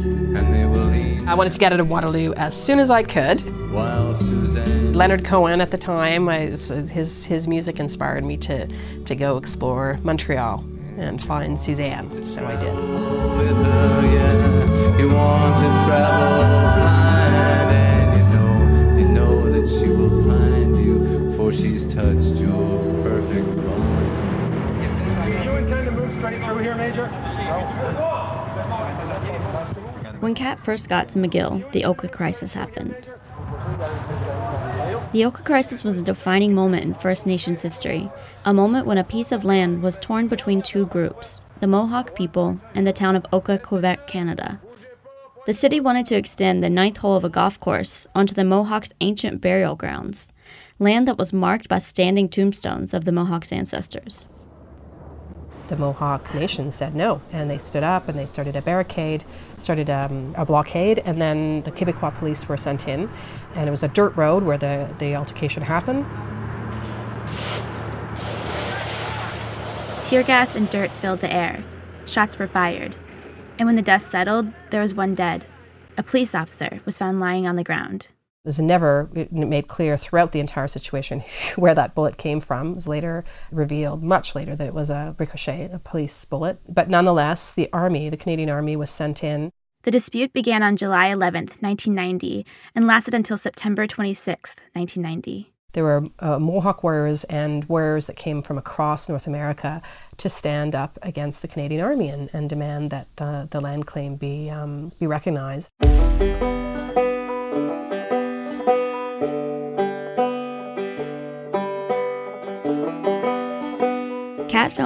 I 1.27 1.35
wanted 1.35 1.51
to 1.51 1.59
get 1.59 1.71
out 1.71 1.79
of 1.79 1.87
Waterloo 1.89 2.33
as 2.37 2.59
soon 2.59 2.79
as 2.79 2.89
I 2.89 3.03
could. 3.03 3.43
Leonard 4.95 5.23
Cohen 5.25 5.61
at 5.61 5.69
the 5.69 5.77
time, 5.77 6.25
was, 6.25 6.69
his, 6.69 7.27
his 7.27 7.47
music 7.47 7.79
inspired 7.79 8.23
me 8.23 8.35
to, 8.37 8.67
to 9.05 9.15
go 9.15 9.37
explore 9.37 9.99
Montreal 10.01 10.65
and 10.97 11.21
find 11.21 11.59
Suzanne, 11.59 12.25
so 12.25 12.43
I 12.43 12.55
did. 12.55 12.73
she's 21.51 21.85
touched 21.85 22.35
your 22.35 22.46
When 30.27 30.35
Kat 30.35 30.59
first 30.59 30.89
got 30.89 31.07
to 31.09 31.19
McGill, 31.19 31.71
the 31.71 31.85
Oka 31.85 32.09
crisis 32.09 32.51
happened. 32.51 32.93
The 35.13 35.23
Oka 35.23 35.41
crisis 35.41 35.85
was 35.85 36.01
a 36.01 36.03
defining 36.03 36.53
moment 36.53 36.83
in 36.83 36.95
First 36.95 37.25
Nations 37.25 37.61
history, 37.61 38.11
a 38.43 38.53
moment 38.53 38.85
when 38.85 38.97
a 38.97 39.05
piece 39.05 39.31
of 39.31 39.45
land 39.45 39.81
was 39.81 39.97
torn 39.97 40.27
between 40.27 40.61
two 40.61 40.85
groups, 40.87 41.45
the 41.61 41.67
Mohawk 41.67 42.13
people 42.13 42.59
and 42.75 42.85
the 42.85 42.91
town 42.91 43.15
of 43.15 43.25
Oka, 43.31 43.57
Quebec, 43.57 44.07
Canada. 44.07 44.59
The 45.45 45.53
city 45.53 45.79
wanted 45.79 46.05
to 46.07 46.17
extend 46.17 46.61
the 46.61 46.69
ninth 46.69 46.97
hole 46.97 47.15
of 47.15 47.23
a 47.23 47.29
golf 47.29 47.57
course 47.61 48.05
onto 48.13 48.35
the 48.35 48.43
Mohawks' 48.43 48.91
ancient 48.99 49.39
burial 49.39 49.75
grounds, 49.75 50.33
land 50.77 51.07
that 51.07 51.17
was 51.17 51.31
marked 51.31 51.69
by 51.69 51.77
standing 51.77 52.27
tombstones 52.27 52.93
of 52.93 53.05
the 53.05 53.13
Mohawks' 53.13 53.53
ancestors 53.53 54.25
the 55.67 55.75
Mohawk 55.75 56.33
Nation 56.33 56.71
said 56.71 56.95
no, 56.95 57.21
and 57.31 57.49
they 57.49 57.57
stood 57.57 57.83
up 57.83 58.07
and 58.07 58.17
they 58.17 58.25
started 58.25 58.55
a 58.55 58.61
barricade, 58.61 59.25
started 59.57 59.89
um, 59.89 60.33
a 60.37 60.45
blockade, 60.45 60.99
and 60.99 61.21
then 61.21 61.61
the 61.63 61.71
Quebecois 61.71 62.15
police 62.15 62.47
were 62.47 62.57
sent 62.57 62.87
in, 62.87 63.09
and 63.55 63.67
it 63.67 63.71
was 63.71 63.83
a 63.83 63.87
dirt 63.87 64.15
road 64.15 64.43
where 64.43 64.57
the, 64.57 64.93
the 64.99 65.15
altercation 65.15 65.63
happened. 65.63 66.05
Tear 70.03 70.23
gas 70.23 70.55
and 70.55 70.69
dirt 70.69 70.91
filled 71.01 71.19
the 71.19 71.33
air. 71.33 71.63
Shots 72.05 72.39
were 72.39 72.47
fired. 72.47 72.95
And 73.59 73.65
when 73.65 73.75
the 73.75 73.81
dust 73.81 74.09
settled, 74.09 74.51
there 74.71 74.81
was 74.81 74.93
one 74.93 75.15
dead. 75.15 75.45
A 75.97 76.03
police 76.03 76.33
officer 76.33 76.79
was 76.85 76.97
found 76.97 77.19
lying 77.19 77.47
on 77.47 77.55
the 77.55 77.63
ground. 77.63 78.07
It 78.47 78.55
was 78.55 78.59
never 78.59 79.09
made 79.29 79.67
clear 79.67 79.97
throughout 79.97 80.31
the 80.31 80.39
entire 80.39 80.69
situation 80.69 81.19
where 81.57 81.75
that 81.75 81.93
bullet 81.93 82.15
came 82.15 82.39
from. 82.39 82.71
It 82.71 82.75
was 82.75 82.87
later 82.87 83.25
revealed, 83.51 84.01
much 84.01 84.35
later, 84.35 84.55
that 84.55 84.65
it 84.65 84.73
was 84.73 84.89
a 84.89 85.17
ricochet, 85.19 85.69
a 85.73 85.79
police 85.79 86.23
bullet. 86.23 86.61
But 86.69 86.89
nonetheless, 86.89 87.49
the 87.49 87.67
Army, 87.73 88.09
the 88.09 88.15
Canadian 88.15 88.49
Army, 88.49 88.77
was 88.77 88.89
sent 88.89 89.21
in. 89.21 89.51
The 89.83 89.91
dispute 89.91 90.31
began 90.31 90.63
on 90.63 90.77
July 90.77 91.07
11, 91.07 91.47
1990, 91.59 92.45
and 92.73 92.87
lasted 92.87 93.13
until 93.13 93.35
September 93.35 93.85
26, 93.85 94.55
1990. 94.71 95.51
There 95.73 95.83
were 95.83 96.07
uh, 96.19 96.39
Mohawk 96.39 96.83
warriors 96.83 97.25
and 97.25 97.65
warriors 97.65 98.07
that 98.07 98.15
came 98.15 98.41
from 98.41 98.57
across 98.57 99.09
North 99.09 99.27
America 99.27 99.81
to 100.15 100.29
stand 100.29 100.73
up 100.73 100.97
against 101.01 101.41
the 101.41 101.49
Canadian 101.49 101.81
Army 101.81 102.07
and, 102.07 102.29
and 102.31 102.49
demand 102.49 102.91
that 102.91 103.13
the, 103.17 103.49
the 103.51 103.59
land 103.59 103.87
claim 103.87 104.15
be, 104.15 104.49
um, 104.49 104.93
be 105.01 105.05
recognized. 105.05 105.73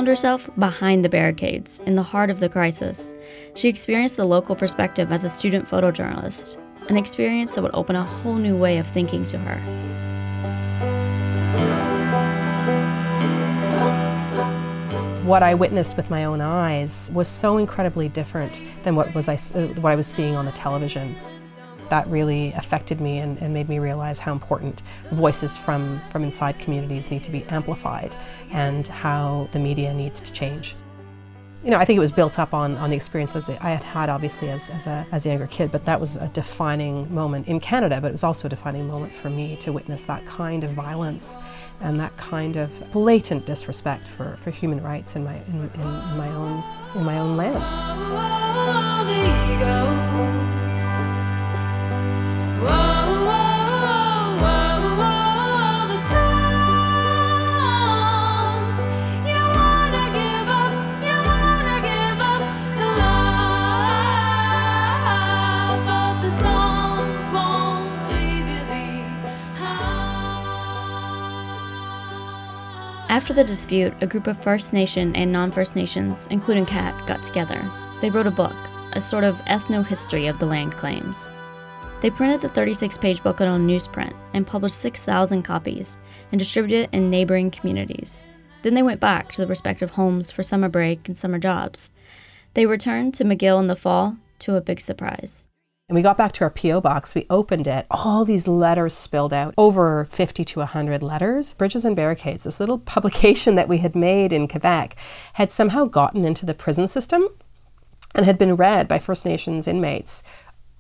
Found 0.02 0.08
herself 0.08 0.50
behind 0.58 1.06
the 1.06 1.10
barricades, 1.10 1.80
in 1.86 1.94
the 1.94 2.02
heart 2.02 2.32
of 2.32 2.40
the 2.40 2.50
crisis. 2.50 3.14
She 3.54 3.70
experienced 3.70 4.18
the 4.18 4.26
local 4.26 4.56
perspective 4.56 5.12
as 5.12 5.24
a 5.24 5.30
student 5.30 5.70
photojournalist, 5.70 6.58
an 6.90 6.98
experience 6.98 7.52
that 7.52 7.62
would 7.62 7.76
open 7.76 7.96
a 7.96 8.04
whole 8.04 8.38
new 8.38 8.58
way 8.58 8.80
of 8.80 8.88
thinking 8.88 9.26
to 9.26 9.38
her. 9.38 9.58
What 15.24 15.44
I 15.44 15.54
witnessed 15.54 15.96
with 15.98 16.10
my 16.10 16.24
own 16.24 16.42
eyes 16.42 17.12
was 17.14 17.28
so 17.28 17.60
incredibly 17.60 18.10
different 18.10 18.60
than 18.82 18.96
what 18.96 19.14
was 19.14 19.30
I, 19.30 19.36
uh, 19.36 19.68
what 19.82 19.92
I 19.92 19.96
was 19.96 20.08
seeing 20.08 20.36
on 20.36 20.46
the 20.46 20.52
television. 20.52 21.16
That 21.92 22.08
really 22.08 22.54
affected 22.54 23.00
me 23.00 23.20
and, 23.20 23.38
and 23.40 23.54
made 23.54 23.70
me 23.70 23.78
realize 23.78 24.18
how 24.18 24.32
important 24.32 24.82
voices 25.12 25.58
from, 25.58 26.02
from 26.10 26.24
inside 26.24 26.58
communities 26.58 27.12
need 27.12 27.24
to 27.26 27.32
be 27.32 27.44
amplified 27.44 28.16
and 28.50 28.88
how 28.88 29.48
the 29.52 29.60
media 29.60 29.94
needs 29.94 30.22
to 30.22 30.32
change. 30.32 30.74
You 31.64 31.70
know, 31.70 31.78
I 31.78 31.86
think 31.86 31.98
it 31.98 32.00
was 32.00 32.12
built 32.12 32.40
up 32.40 32.56
on, 32.56 32.76
on 32.78 32.90
the 32.90 32.96
experiences 32.96 33.48
I 33.50 33.70
had 33.70 33.84
had, 33.84 34.10
obviously, 34.10 34.50
as, 34.50 34.72
as, 34.72 34.88
a, 34.88 35.06
as 35.12 35.28
a 35.28 35.30
younger 35.30 35.46
kid, 35.46 35.70
but 35.72 35.86
that 35.86 36.00
was 36.00 36.16
a 36.16 36.28
defining 36.30 37.14
moment 37.14 37.48
in 37.48 37.60
Canada, 37.60 38.02
but 38.02 38.08
it 38.08 38.14
was 38.14 38.24
also 38.24 38.48
a 38.48 38.50
defining 38.50 38.88
moment 38.88 39.14
for 39.14 39.30
me 39.30 39.58
to 39.58 39.72
witness 39.72 40.02
that 40.04 40.26
kind 40.26 40.64
of 40.64 40.72
violence 40.72 41.38
and 41.82 42.00
that 42.00 42.18
kind 42.18 42.56
of 42.56 42.72
blatant 42.92 43.46
disrespect 43.46 44.08
for, 44.08 44.38
for 44.38 44.50
human 44.50 44.82
rights 44.82 45.16
in 45.16 45.24
my, 45.24 45.36
in, 45.36 45.70
in, 45.76 45.82
in 45.82 46.18
my, 46.18 46.30
own, 46.30 46.64
in 46.96 47.04
my 47.04 47.20
own 47.20 47.38
land. 47.38 47.62
After 73.12 73.34
the 73.34 73.44
dispute, 73.44 73.94
a 74.00 74.08
group 74.08 74.26
of 74.26 74.42
First 74.42 74.72
Nation 74.72 75.14
and 75.16 75.32
non 75.32 75.52
First 75.52 75.76
Nations, 75.76 76.28
including 76.32 76.66
Kat, 76.66 76.96
got 77.08 77.22
together. 77.22 77.70
They 78.00 78.10
wrote 78.10 78.26
a 78.26 78.32
book, 78.32 78.56
a 78.94 79.02
sort 79.02 79.26
of 79.26 79.38
ethno 79.42 79.86
history 79.86 80.28
of 80.28 80.40
the 80.40 80.46
land 80.46 80.78
claims. 80.78 81.30
They 82.02 82.10
printed 82.10 82.42
the 82.42 82.50
36 82.50 82.98
page 82.98 83.22
booklet 83.22 83.48
on 83.48 83.68
newsprint 83.68 84.14
and 84.34 84.46
published 84.46 84.80
6,000 84.80 85.44
copies 85.44 86.02
and 86.32 86.40
distributed 86.40 86.86
it 86.86 86.90
in 86.94 87.12
neighboring 87.12 87.52
communities. 87.52 88.26
Then 88.64 88.74
they 88.74 88.82
went 88.82 89.00
back 89.00 89.32
to 89.32 89.38
their 89.38 89.48
respective 89.48 89.92
homes 89.92 90.32
for 90.32 90.42
summer 90.42 90.68
break 90.68 91.08
and 91.08 91.16
summer 91.16 91.38
jobs. 91.38 91.94
They 92.56 92.66
returned 92.66 93.14
to 93.16 93.24
McGill 93.24 93.60
in 93.60 93.68
the 93.68 93.76
fall 93.76 94.18
to 94.40 94.56
a 94.56 94.62
big 94.62 94.82
surprise. 94.82 95.46
And 95.90 95.96
we 95.96 96.02
got 96.02 96.18
back 96.18 96.32
to 96.34 96.44
our 96.44 96.50
P.O. 96.50 96.82
box, 96.82 97.14
we 97.14 97.28
opened 97.30 97.68
it, 97.68 97.86
all 97.92 98.26
these 98.26 98.48
letters 98.48 98.94
spilled 98.94 99.34
out, 99.34 99.54
over 99.58 100.06
50 100.06 100.46
to 100.46 100.60
100 100.60 101.04
letters. 101.04 101.54
Bridges 101.54 101.86
and 101.86 101.96
Barricades, 101.96 102.46
this 102.46 102.60
little 102.60 102.80
publication 102.96 103.54
that 103.56 103.68
we 103.68 103.78
had 103.78 103.96
made 103.96 104.34
in 104.34 104.48
Quebec, 104.48 104.96
had 105.34 105.52
somehow 105.52 105.86
gotten 105.86 106.26
into 106.26 106.48
the 106.48 106.54
prison 106.54 106.88
system 106.88 107.28
and 108.16 108.26
had 108.26 108.38
been 108.38 108.56
read 108.56 108.88
by 108.88 109.00
First 109.00 109.26
Nations 109.26 109.68
inmates 109.68 110.24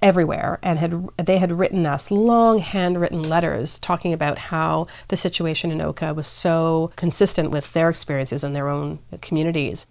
everywhere 0.02 0.58
and 0.64 0.80
had 0.80 1.08
they 1.18 1.38
had 1.38 1.52
written 1.52 1.86
us 1.86 2.10
long 2.10 2.60
handwritten 2.60 3.22
letters 3.22 3.78
talking 3.80 4.14
about 4.14 4.38
how 4.38 4.88
the 5.10 5.18
situation 5.18 5.72
in 5.72 5.82
Oka 5.82 6.14
was 6.14 6.26
so 6.26 6.92
consistent 6.96 7.52
with 7.52 7.72
their 7.74 7.90
experiences 7.90 8.44
in 8.44 8.54
their 8.54 8.68
own 8.68 9.00
communities. 9.22 9.86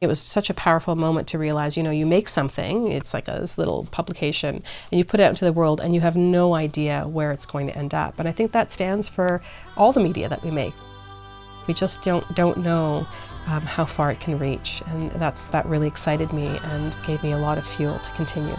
It 0.00 0.08
was 0.08 0.20
such 0.20 0.50
a 0.50 0.54
powerful 0.54 0.94
moment 0.94 1.28
to 1.28 1.38
realize, 1.38 1.76
you 1.76 1.82
know, 1.82 1.90
you 1.90 2.04
make 2.04 2.28
something, 2.28 2.92
it's 2.92 3.14
like 3.14 3.28
a, 3.28 3.38
this 3.40 3.56
little 3.56 3.88
publication, 3.92 4.56
and 4.90 4.98
you 4.98 5.04
put 5.04 5.20
it 5.20 5.22
out 5.22 5.30
into 5.30 5.46
the 5.46 5.54
world 5.54 5.80
and 5.80 5.94
you 5.94 6.02
have 6.02 6.16
no 6.16 6.54
idea 6.54 7.04
where 7.06 7.32
it's 7.32 7.46
going 7.46 7.68
to 7.68 7.76
end 7.76 7.94
up. 7.94 8.18
And 8.18 8.28
I 8.28 8.32
think 8.32 8.52
that 8.52 8.70
stands 8.70 9.08
for 9.08 9.40
all 9.76 9.92
the 9.92 10.00
media 10.00 10.28
that 10.28 10.44
we 10.44 10.50
make. 10.50 10.74
We 11.66 11.72
just 11.72 12.02
don't, 12.02 12.34
don't 12.34 12.58
know 12.58 13.06
um, 13.46 13.62
how 13.62 13.86
far 13.86 14.10
it 14.10 14.20
can 14.20 14.38
reach. 14.38 14.82
And 14.86 15.10
that's, 15.12 15.46
that 15.46 15.64
really 15.64 15.88
excited 15.88 16.30
me 16.32 16.58
and 16.64 16.94
gave 17.06 17.22
me 17.22 17.32
a 17.32 17.38
lot 17.38 17.56
of 17.56 17.66
fuel 17.66 17.98
to 17.98 18.10
continue. 18.12 18.56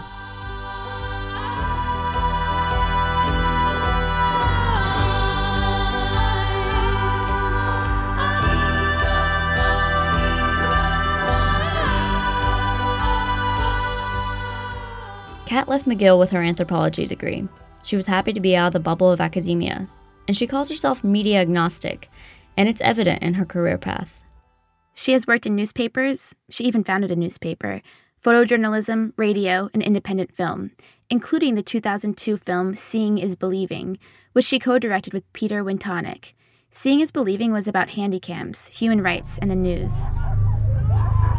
Kat 15.57 15.67
left 15.67 15.87
McGill 15.87 16.19
with 16.19 16.29
her 16.29 16.43
anthropology 16.43 17.07
degree. 17.07 17.47
She 17.83 17.95
was 17.95 18.05
happy 18.05 18.31
to 18.31 18.39
be 18.39 18.55
out 18.55 18.67
of 18.67 18.73
the 18.73 18.79
bubble 18.79 19.11
of 19.11 19.19
academia, 19.19 19.89
and 20.27 20.37
she 20.37 20.45
calls 20.45 20.69
herself 20.69 21.03
media 21.03 21.41
agnostic, 21.41 22.11
and 22.55 22.69
it's 22.69 22.79
evident 22.81 23.23
in 23.23 23.33
her 23.33 23.43
career 23.43 23.79
path. 23.79 24.21
She 24.93 25.13
has 25.13 25.25
worked 25.25 25.47
in 25.47 25.55
newspapers, 25.55 26.35
she 26.51 26.65
even 26.65 26.83
founded 26.83 27.09
a 27.09 27.15
newspaper, 27.15 27.81
photojournalism, 28.23 29.13
radio, 29.17 29.67
and 29.73 29.81
independent 29.81 30.31
film, 30.31 30.73
including 31.09 31.55
the 31.55 31.63
2002 31.63 32.37
film 32.37 32.75
Seeing 32.75 33.17
is 33.17 33.35
Believing, 33.35 33.97
which 34.33 34.45
she 34.45 34.59
co 34.59 34.77
directed 34.77 35.11
with 35.11 35.33
Peter 35.33 35.63
Wintonick. 35.63 36.33
Seeing 36.69 36.99
is 36.99 37.09
Believing 37.09 37.51
was 37.51 37.67
about 37.67 37.87
handycams, 37.87 38.67
human 38.67 39.01
rights, 39.01 39.39
and 39.39 39.49
the 39.49 39.55
news. 39.55 39.91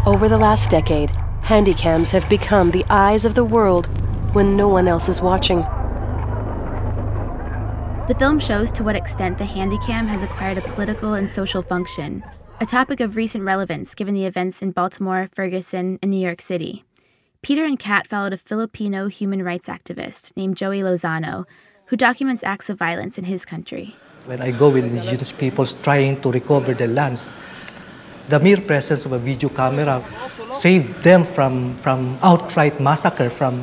Over 0.04 0.28
the 0.28 0.38
last 0.38 0.70
decade, 0.70 1.12
Handycams 1.42 2.10
have 2.10 2.28
become 2.28 2.72
the 2.72 2.84
eyes 2.90 3.24
of 3.24 3.34
the 3.34 3.44
world 3.44 3.88
when 4.34 4.56
no 4.56 4.68
one 4.68 4.88
else 4.88 5.08
is 5.08 5.22
watching. 5.22 5.60
The 8.08 8.16
film 8.18 8.40
shows 8.40 8.72
to 8.72 8.82
what 8.82 8.96
extent 8.96 9.38
the 9.38 9.44
Handycam 9.44 10.08
has 10.08 10.22
acquired 10.22 10.58
a 10.58 10.62
political 10.62 11.14
and 11.14 11.28
social 11.28 11.62
function, 11.62 12.22
a 12.60 12.66
topic 12.66 13.00
of 13.00 13.16
recent 13.16 13.44
relevance 13.44 13.94
given 13.94 14.14
the 14.14 14.26
events 14.26 14.62
in 14.62 14.72
Baltimore, 14.72 15.28
Ferguson, 15.32 15.98
and 16.02 16.10
New 16.10 16.20
York 16.20 16.40
City. 16.40 16.84
Peter 17.42 17.64
and 17.64 17.78
Kat 17.78 18.06
followed 18.06 18.32
a 18.32 18.38
Filipino 18.38 19.06
human 19.06 19.42
rights 19.42 19.68
activist 19.68 20.36
named 20.36 20.56
Joey 20.56 20.80
Lozano, 20.80 21.44
who 21.86 21.96
documents 21.96 22.42
acts 22.42 22.68
of 22.68 22.78
violence 22.78 23.16
in 23.16 23.24
his 23.24 23.44
country. 23.44 23.94
When 24.26 24.42
I 24.42 24.50
go 24.50 24.68
with 24.68 24.84
indigenous 24.84 25.32
peoples 25.32 25.74
trying 25.74 26.20
to 26.22 26.32
recover 26.32 26.74
their 26.74 26.88
lands, 26.88 27.30
the 28.28 28.40
mere 28.40 28.60
presence 28.60 29.06
of 29.06 29.12
a 29.12 29.18
video 29.18 29.48
camera 29.48 30.02
saved 30.52 31.02
them 31.02 31.24
from, 31.24 31.74
from 31.76 32.18
outright 32.22 32.80
massacre 32.80 33.30
from 33.30 33.54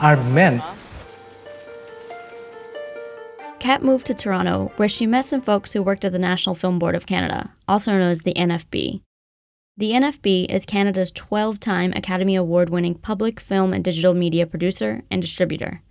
armed 0.00 0.34
men. 0.34 0.62
Kat 3.58 3.82
moved 3.82 4.06
to 4.06 4.14
Toronto, 4.14 4.72
where 4.76 4.88
she 4.88 5.06
met 5.06 5.26
some 5.26 5.42
folks 5.42 5.72
who 5.72 5.82
worked 5.82 6.04
at 6.04 6.12
the 6.12 6.18
National 6.18 6.54
Film 6.54 6.78
Board 6.78 6.94
of 6.94 7.06
Canada, 7.06 7.50
also 7.68 7.92
known 7.92 8.10
as 8.10 8.22
the 8.22 8.32
NFB. 8.32 9.02
The 9.76 9.92
NFB 9.92 10.46
is 10.50 10.66
Canada's 10.66 11.12
12 11.12 11.60
time 11.60 11.92
Academy 11.94 12.36
Award 12.36 12.70
winning 12.70 12.94
public 12.94 13.38
film 13.38 13.72
and 13.72 13.84
digital 13.84 14.14
media 14.14 14.46
producer 14.46 15.02
and 15.10 15.20
distributor. 15.20 15.82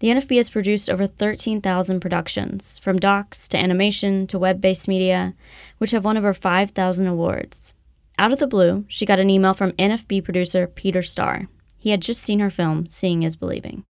The 0.00 0.08
NFB 0.08 0.36
has 0.36 0.50
produced 0.50 0.88
over 0.88 1.06
13,000 1.06 2.00
productions, 2.00 2.78
from 2.78 2.98
docs 2.98 3.48
to 3.48 3.56
animation 3.56 4.26
to 4.28 4.38
web 4.38 4.60
based 4.60 4.86
media, 4.86 5.34
which 5.78 5.90
have 5.90 6.04
won 6.04 6.16
over 6.16 6.32
5,000 6.32 7.06
awards. 7.06 7.74
Out 8.18 8.32
of 8.32 8.38
the 8.38 8.46
blue, 8.46 8.84
she 8.88 9.06
got 9.06 9.18
an 9.18 9.30
email 9.30 9.54
from 9.54 9.72
NFB 9.72 10.24
producer 10.24 10.66
Peter 10.66 11.02
Starr. 11.02 11.48
He 11.78 11.90
had 11.90 12.02
just 12.02 12.24
seen 12.24 12.40
her 12.40 12.50
film, 12.50 12.88
Seeing 12.88 13.22
is 13.22 13.36
Believing. 13.36 13.84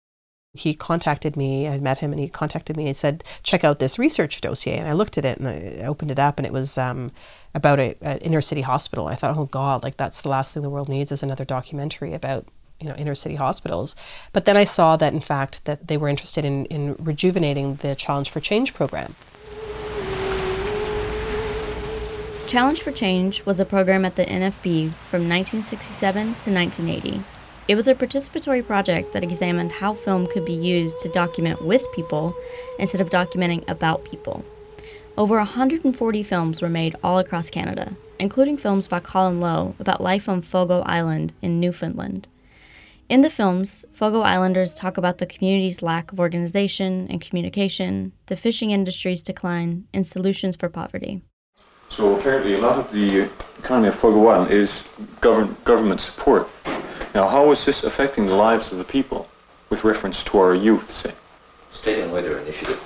He 0.52 0.74
contacted 0.74 1.36
me, 1.36 1.68
I 1.68 1.78
met 1.78 1.98
him, 1.98 2.12
and 2.12 2.20
he 2.20 2.28
contacted 2.28 2.76
me 2.76 2.86
and 2.86 2.96
said, 2.96 3.24
Check 3.42 3.64
out 3.64 3.78
this 3.78 3.98
research 3.98 4.40
dossier. 4.40 4.76
And 4.76 4.88
I 4.88 4.92
looked 4.92 5.18
at 5.18 5.24
it 5.24 5.38
and 5.38 5.48
I 5.48 5.86
opened 5.86 6.10
it 6.10 6.18
up, 6.18 6.38
and 6.38 6.46
it 6.46 6.52
was 6.52 6.78
um, 6.78 7.12
about 7.54 7.78
an 7.78 8.18
inner 8.18 8.40
city 8.40 8.62
hospital. 8.62 9.08
I 9.08 9.14
thought, 9.14 9.36
oh 9.36 9.46
God, 9.46 9.82
like 9.82 9.96
that's 9.96 10.20
the 10.20 10.28
last 10.28 10.52
thing 10.52 10.62
the 10.62 10.70
world 10.70 10.88
needs 10.88 11.12
is 11.12 11.22
another 11.22 11.44
documentary 11.44 12.14
about 12.14 12.46
you 12.80 12.88
know 12.88 12.94
inner 12.94 13.16
city 13.16 13.34
hospitals 13.34 13.96
but 14.32 14.44
then 14.44 14.56
i 14.56 14.62
saw 14.62 14.96
that 14.96 15.12
in 15.12 15.20
fact 15.20 15.64
that 15.64 15.88
they 15.88 15.96
were 15.96 16.06
interested 16.06 16.44
in, 16.44 16.64
in 16.66 16.94
rejuvenating 17.00 17.74
the 17.76 17.96
challenge 17.96 18.30
for 18.30 18.38
change 18.38 18.72
program 18.72 19.16
Challenge 22.48 22.80
for 22.80 22.92
Change 22.92 23.44
was 23.44 23.60
a 23.60 23.66
program 23.66 24.06
at 24.06 24.16
the 24.16 24.24
NFB 24.24 24.94
from 25.10 25.28
1967 25.28 26.22
to 26.22 26.50
1980. 26.50 27.22
It 27.68 27.74
was 27.74 27.86
a 27.86 27.94
participatory 27.94 28.66
project 28.66 29.12
that 29.12 29.22
examined 29.22 29.72
how 29.72 29.92
film 29.92 30.26
could 30.26 30.46
be 30.46 30.54
used 30.54 31.02
to 31.02 31.10
document 31.10 31.60
with 31.60 31.92
people 31.92 32.34
instead 32.78 33.02
of 33.02 33.10
documenting 33.10 33.62
about 33.68 34.06
people. 34.06 34.42
Over 35.18 35.36
140 35.36 36.22
films 36.22 36.62
were 36.62 36.70
made 36.70 36.96
all 37.04 37.18
across 37.18 37.50
Canada, 37.50 37.94
including 38.18 38.56
films 38.56 38.88
by 38.88 39.00
Colin 39.00 39.38
Low 39.38 39.74
about 39.78 40.00
life 40.00 40.30
on 40.30 40.40
Fogo 40.40 40.80
Island 40.86 41.34
in 41.42 41.60
Newfoundland. 41.60 42.26
In 43.10 43.20
the 43.20 43.28
films, 43.28 43.84
Fogo 43.92 44.22
Islanders 44.22 44.72
talk 44.72 44.96
about 44.96 45.18
the 45.18 45.26
community's 45.26 45.82
lack 45.82 46.10
of 46.10 46.18
organization 46.18 47.06
and 47.10 47.20
communication, 47.20 48.12
the 48.26 48.36
fishing 48.36 48.70
industry's 48.70 49.20
decline, 49.20 49.84
and 49.92 50.06
solutions 50.06 50.56
for 50.56 50.70
poverty. 50.70 51.20
So 51.90 52.16
apparently 52.18 52.54
a 52.54 52.60
lot 52.60 52.78
of 52.78 52.90
the 52.92 53.28
economy 53.58 53.88
of 53.88 53.94
Fogo 53.94 54.26
Island 54.28 54.52
is 54.52 54.84
govern, 55.20 55.54
government 55.64 56.00
support. 56.00 56.48
Now 57.14 57.28
how 57.28 57.50
is 57.50 57.64
this 57.64 57.84
affecting 57.84 58.26
the 58.26 58.34
lives 58.34 58.72
of 58.72 58.78
the 58.78 58.84
people 58.84 59.28
with 59.70 59.84
reference 59.84 60.22
to 60.24 60.38
our 60.38 60.54
youth, 60.54 60.92
say? 60.94 61.12
State 61.72 62.00
and 62.00 62.12
Weather 62.12 62.38
Initiative. 62.38 62.80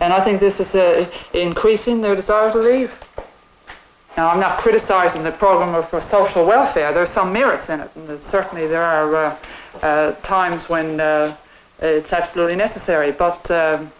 And 0.00 0.12
I 0.12 0.22
think 0.22 0.40
this 0.40 0.60
is 0.60 0.74
uh, 0.74 1.08
increasing 1.32 2.00
their 2.00 2.14
desire 2.14 2.52
to 2.52 2.58
leave. 2.58 2.94
Now, 4.16 4.30
I'm 4.30 4.40
not 4.40 4.58
criticizing 4.58 5.22
the 5.22 5.30
program 5.30 5.80
for 5.84 6.00
social 6.00 6.44
welfare. 6.44 6.92
There's 6.92 7.10
some 7.10 7.32
merits 7.32 7.68
in 7.68 7.80
it, 7.80 7.90
and 7.94 8.20
certainly 8.22 8.66
there 8.66 8.82
are 8.82 9.14
uh, 9.14 9.36
uh, 9.82 10.12
times 10.22 10.68
when 10.68 10.98
uh, 10.98 11.36
it's 11.78 12.12
absolutely 12.12 12.56
necessary. 12.56 13.12
But 13.12 13.48
um, 13.50 13.92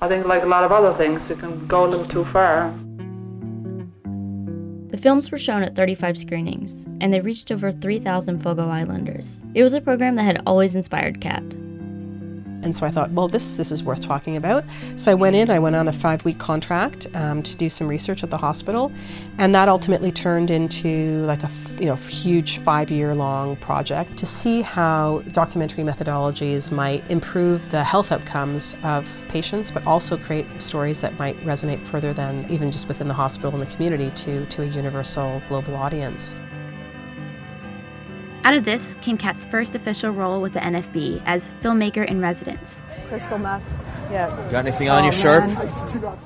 I 0.00 0.08
think, 0.08 0.26
like 0.26 0.42
a 0.42 0.46
lot 0.46 0.64
of 0.64 0.72
other 0.72 0.92
things, 0.94 1.30
it 1.30 1.38
can 1.38 1.66
go 1.66 1.86
a 1.86 1.88
little 1.88 2.08
too 2.08 2.24
far. 2.24 2.74
Films 5.04 5.30
were 5.30 5.36
shown 5.36 5.62
at 5.62 5.76
35 5.76 6.16
screenings, 6.16 6.86
and 7.02 7.12
they 7.12 7.20
reached 7.20 7.52
over 7.52 7.70
3,000 7.70 8.42
Fogo 8.42 8.70
Islanders. 8.70 9.44
It 9.52 9.62
was 9.62 9.74
a 9.74 9.80
program 9.82 10.14
that 10.14 10.22
had 10.22 10.40
always 10.46 10.74
inspired 10.76 11.20
Kat. 11.20 11.42
And 12.64 12.74
so 12.74 12.86
I 12.86 12.90
thought, 12.90 13.10
well, 13.10 13.28
this 13.28 13.56
this 13.56 13.70
is 13.70 13.84
worth 13.84 14.00
talking 14.00 14.36
about. 14.36 14.64
So 14.96 15.12
I 15.12 15.14
went 15.14 15.36
in. 15.36 15.50
I 15.50 15.58
went 15.58 15.76
on 15.76 15.86
a 15.86 15.92
five 15.92 16.24
week 16.24 16.38
contract 16.38 17.06
um, 17.14 17.42
to 17.42 17.56
do 17.56 17.68
some 17.70 17.86
research 17.86 18.24
at 18.24 18.30
the 18.30 18.38
hospital, 18.38 18.90
and 19.38 19.54
that 19.54 19.68
ultimately 19.68 20.10
turned 20.10 20.50
into 20.50 21.24
like 21.26 21.42
a 21.42 21.50
you 21.78 21.86
know 21.86 21.96
huge 21.96 22.58
five 22.58 22.90
year 22.90 23.14
long 23.14 23.56
project 23.56 24.16
to 24.16 24.26
see 24.26 24.62
how 24.62 25.22
documentary 25.32 25.84
methodologies 25.84 26.72
might 26.72 27.08
improve 27.10 27.70
the 27.70 27.84
health 27.84 28.10
outcomes 28.10 28.76
of 28.82 29.24
patients, 29.28 29.70
but 29.70 29.86
also 29.86 30.16
create 30.16 30.46
stories 30.60 31.00
that 31.00 31.18
might 31.18 31.36
resonate 31.44 31.84
further 31.84 32.12
than 32.12 32.50
even 32.50 32.70
just 32.70 32.88
within 32.88 33.08
the 33.08 33.14
hospital 33.14 33.52
and 33.52 33.62
the 33.62 33.74
community 33.74 34.10
to 34.12 34.46
to 34.46 34.62
a 34.62 34.66
universal 34.66 35.42
global 35.48 35.76
audience. 35.76 36.34
Out 38.44 38.54
of 38.54 38.66
this 38.66 38.94
came 39.00 39.16
Kat's 39.16 39.46
first 39.46 39.74
official 39.74 40.10
role 40.10 40.42
with 40.42 40.52
the 40.52 40.60
NFB 40.60 41.22
as 41.24 41.48
filmmaker 41.62 42.06
in 42.06 42.20
residence. 42.20 42.82
Crystal 43.08 43.38
meth. 43.38 43.64
Yeah. 44.10 44.28
Got 44.50 44.66
anything 44.66 44.90
on 44.90 45.00
oh, 45.00 45.04
your 45.04 45.12
shirt? 45.14 45.48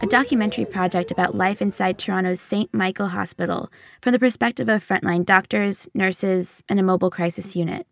A 0.03 0.07
documentary 0.07 0.65
project 0.65 1.13
about 1.13 1.37
life 1.37 1.63
inside 1.63 1.97
Toronto's 1.97 2.41
St. 2.41 2.75
Michael 2.75 3.07
Hospital 3.07 3.71
from 4.03 4.11
the 4.13 4.19
perspective 4.19 4.69
of 4.69 4.85
frontline 4.85 5.25
doctors, 5.25 5.89
nurses, 5.95 6.61
and 6.69 6.81
a 6.81 6.83
mobile 6.83 7.11
crisis 7.11 7.55
unit. 7.55 7.87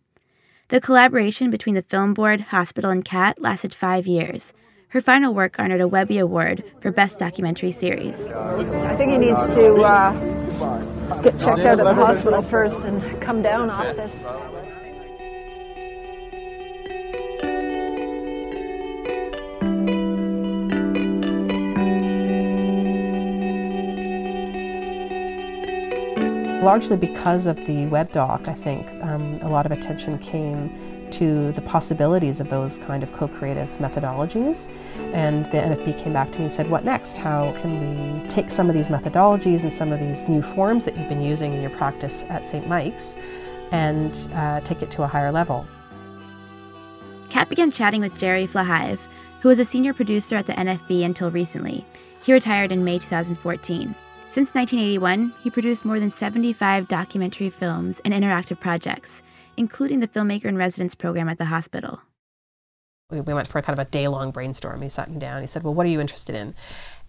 The 0.71 0.81
collaboration 0.81 1.49
between 1.49 1.77
the 1.77 1.83
Film 1.83 2.13
Board, 2.13 2.41
hospital, 2.41 2.91
and 2.91 3.05
Kat 3.05 3.41
lasted 3.41 3.73
five 3.73 4.09
years. 4.09 4.53
Her 4.89 5.01
final 5.01 5.35
work 5.35 5.57
garnered 5.57 5.81
a 5.81 5.87
Webby 5.87 6.19
Award 6.19 6.65
for 6.81 6.91
Best 6.91 7.21
Documentary 7.21 7.71
Series. 7.71 8.33
I 8.33 8.97
think 8.97 9.13
he 9.13 9.19
needs 9.19 9.47
to 9.55 9.83
uh, 9.83 10.96
get 11.23 11.39
checked 11.39 11.61
out 11.61 11.79
at 11.79 11.85
the 11.85 11.95
hospital 11.95 12.43
first 12.43 12.85
and 12.85 13.21
come 13.21 13.43
down 13.43 13.71
off 13.71 13.95
this. 13.97 14.25
Largely 26.63 26.97
because 26.97 27.47
of 27.47 27.65
the 27.67 27.87
web 27.87 28.11
doc, 28.11 28.49
I 28.49 28.55
think 28.55 28.91
um, 29.05 29.35
a 29.43 29.49
lot 29.49 29.67
of 29.67 29.73
attention 29.73 30.19
came 30.19 30.75
to 31.13 31.53
the 31.53 31.61
possibilities 31.61 32.41
of 32.41 32.51
those 32.51 32.79
kind 32.79 33.03
of 33.03 33.13
co-creative 33.13 33.69
methodologies. 33.79 34.69
And 35.13 35.47
the 35.47 35.59
NFB 35.59 35.99
came 35.99 36.13
back 36.13 36.33
to 36.33 36.39
me 36.39 36.45
and 36.47 36.53
said, 36.53 36.71
what 36.71 36.85
next? 36.85 37.17
How 37.17 37.53
can 37.53 37.81
we 37.81 38.29
take 38.29 38.51
some 38.51 38.69
of 38.69 38.75
these 38.75 38.89
methodologies 38.89 39.63
and 39.63 39.73
some 39.73 39.93
of 39.93 40.01
these 40.01 40.29
new 40.29 40.43
forms 40.43 40.85
that 40.85 40.97
you've 40.97 41.09
been 41.09 41.23
using 41.23 41.53
in 41.53 41.61
your 41.61 41.71
practice 41.71 42.25
at 42.29 42.47
St. 42.49 42.67
Mike's 42.67 43.17
and 43.73 44.29
uh, 44.35 44.61
take 44.61 44.83
it 44.83 44.91
to 44.93 45.03
a 45.03 45.07
higher 45.07 45.33
level? 45.33 45.67
Kat 47.31 47.49
began 47.49 47.71
chatting 47.71 48.01
with 48.01 48.17
Gerry 48.17 48.47
Flahive, 48.47 49.01
who 49.41 49.49
was 49.49 49.59
a 49.59 49.65
senior 49.65 49.93
producer 49.93 50.37
at 50.37 50.47
the 50.47 50.53
NFB 50.55 51.05
until 51.05 51.31
recently. 51.31 51.85
He 52.23 52.33
retired 52.33 52.73
in 52.73 52.85
May 52.85 52.99
2014. 52.99 53.95
Since 54.29 54.55
1981, 54.55 55.33
he 55.43 55.51
produced 55.51 55.85
more 55.85 56.01
than 56.01 56.11
75 56.11 56.89
documentary 56.89 57.49
films 57.49 58.01
and 58.05 58.13
interactive 58.13 58.61
projects, 58.61 59.23
including 59.57 60.01
the 60.01 60.09
Filmmaker 60.09 60.47
in 60.47 60.57
Residence 60.57 60.95
program 60.95 61.29
at 61.29 61.39
the 61.39 61.47
hospital. 61.47 62.01
We 63.11 63.21
went 63.21 63.47
for 63.47 63.63
kind 63.63 63.79
of 63.79 63.87
a 63.87 63.89
day 63.89 64.09
long 64.09 64.33
brainstorm. 64.33 64.83
He 64.83 64.89
sat 64.89 65.11
me 65.11 65.19
down. 65.19 65.41
He 65.41 65.47
said, 65.47 65.63
Well, 65.63 65.75
what 65.75 65.87
are 65.87 65.91
you 65.91 66.01
interested 66.01 66.35
in? 66.35 66.55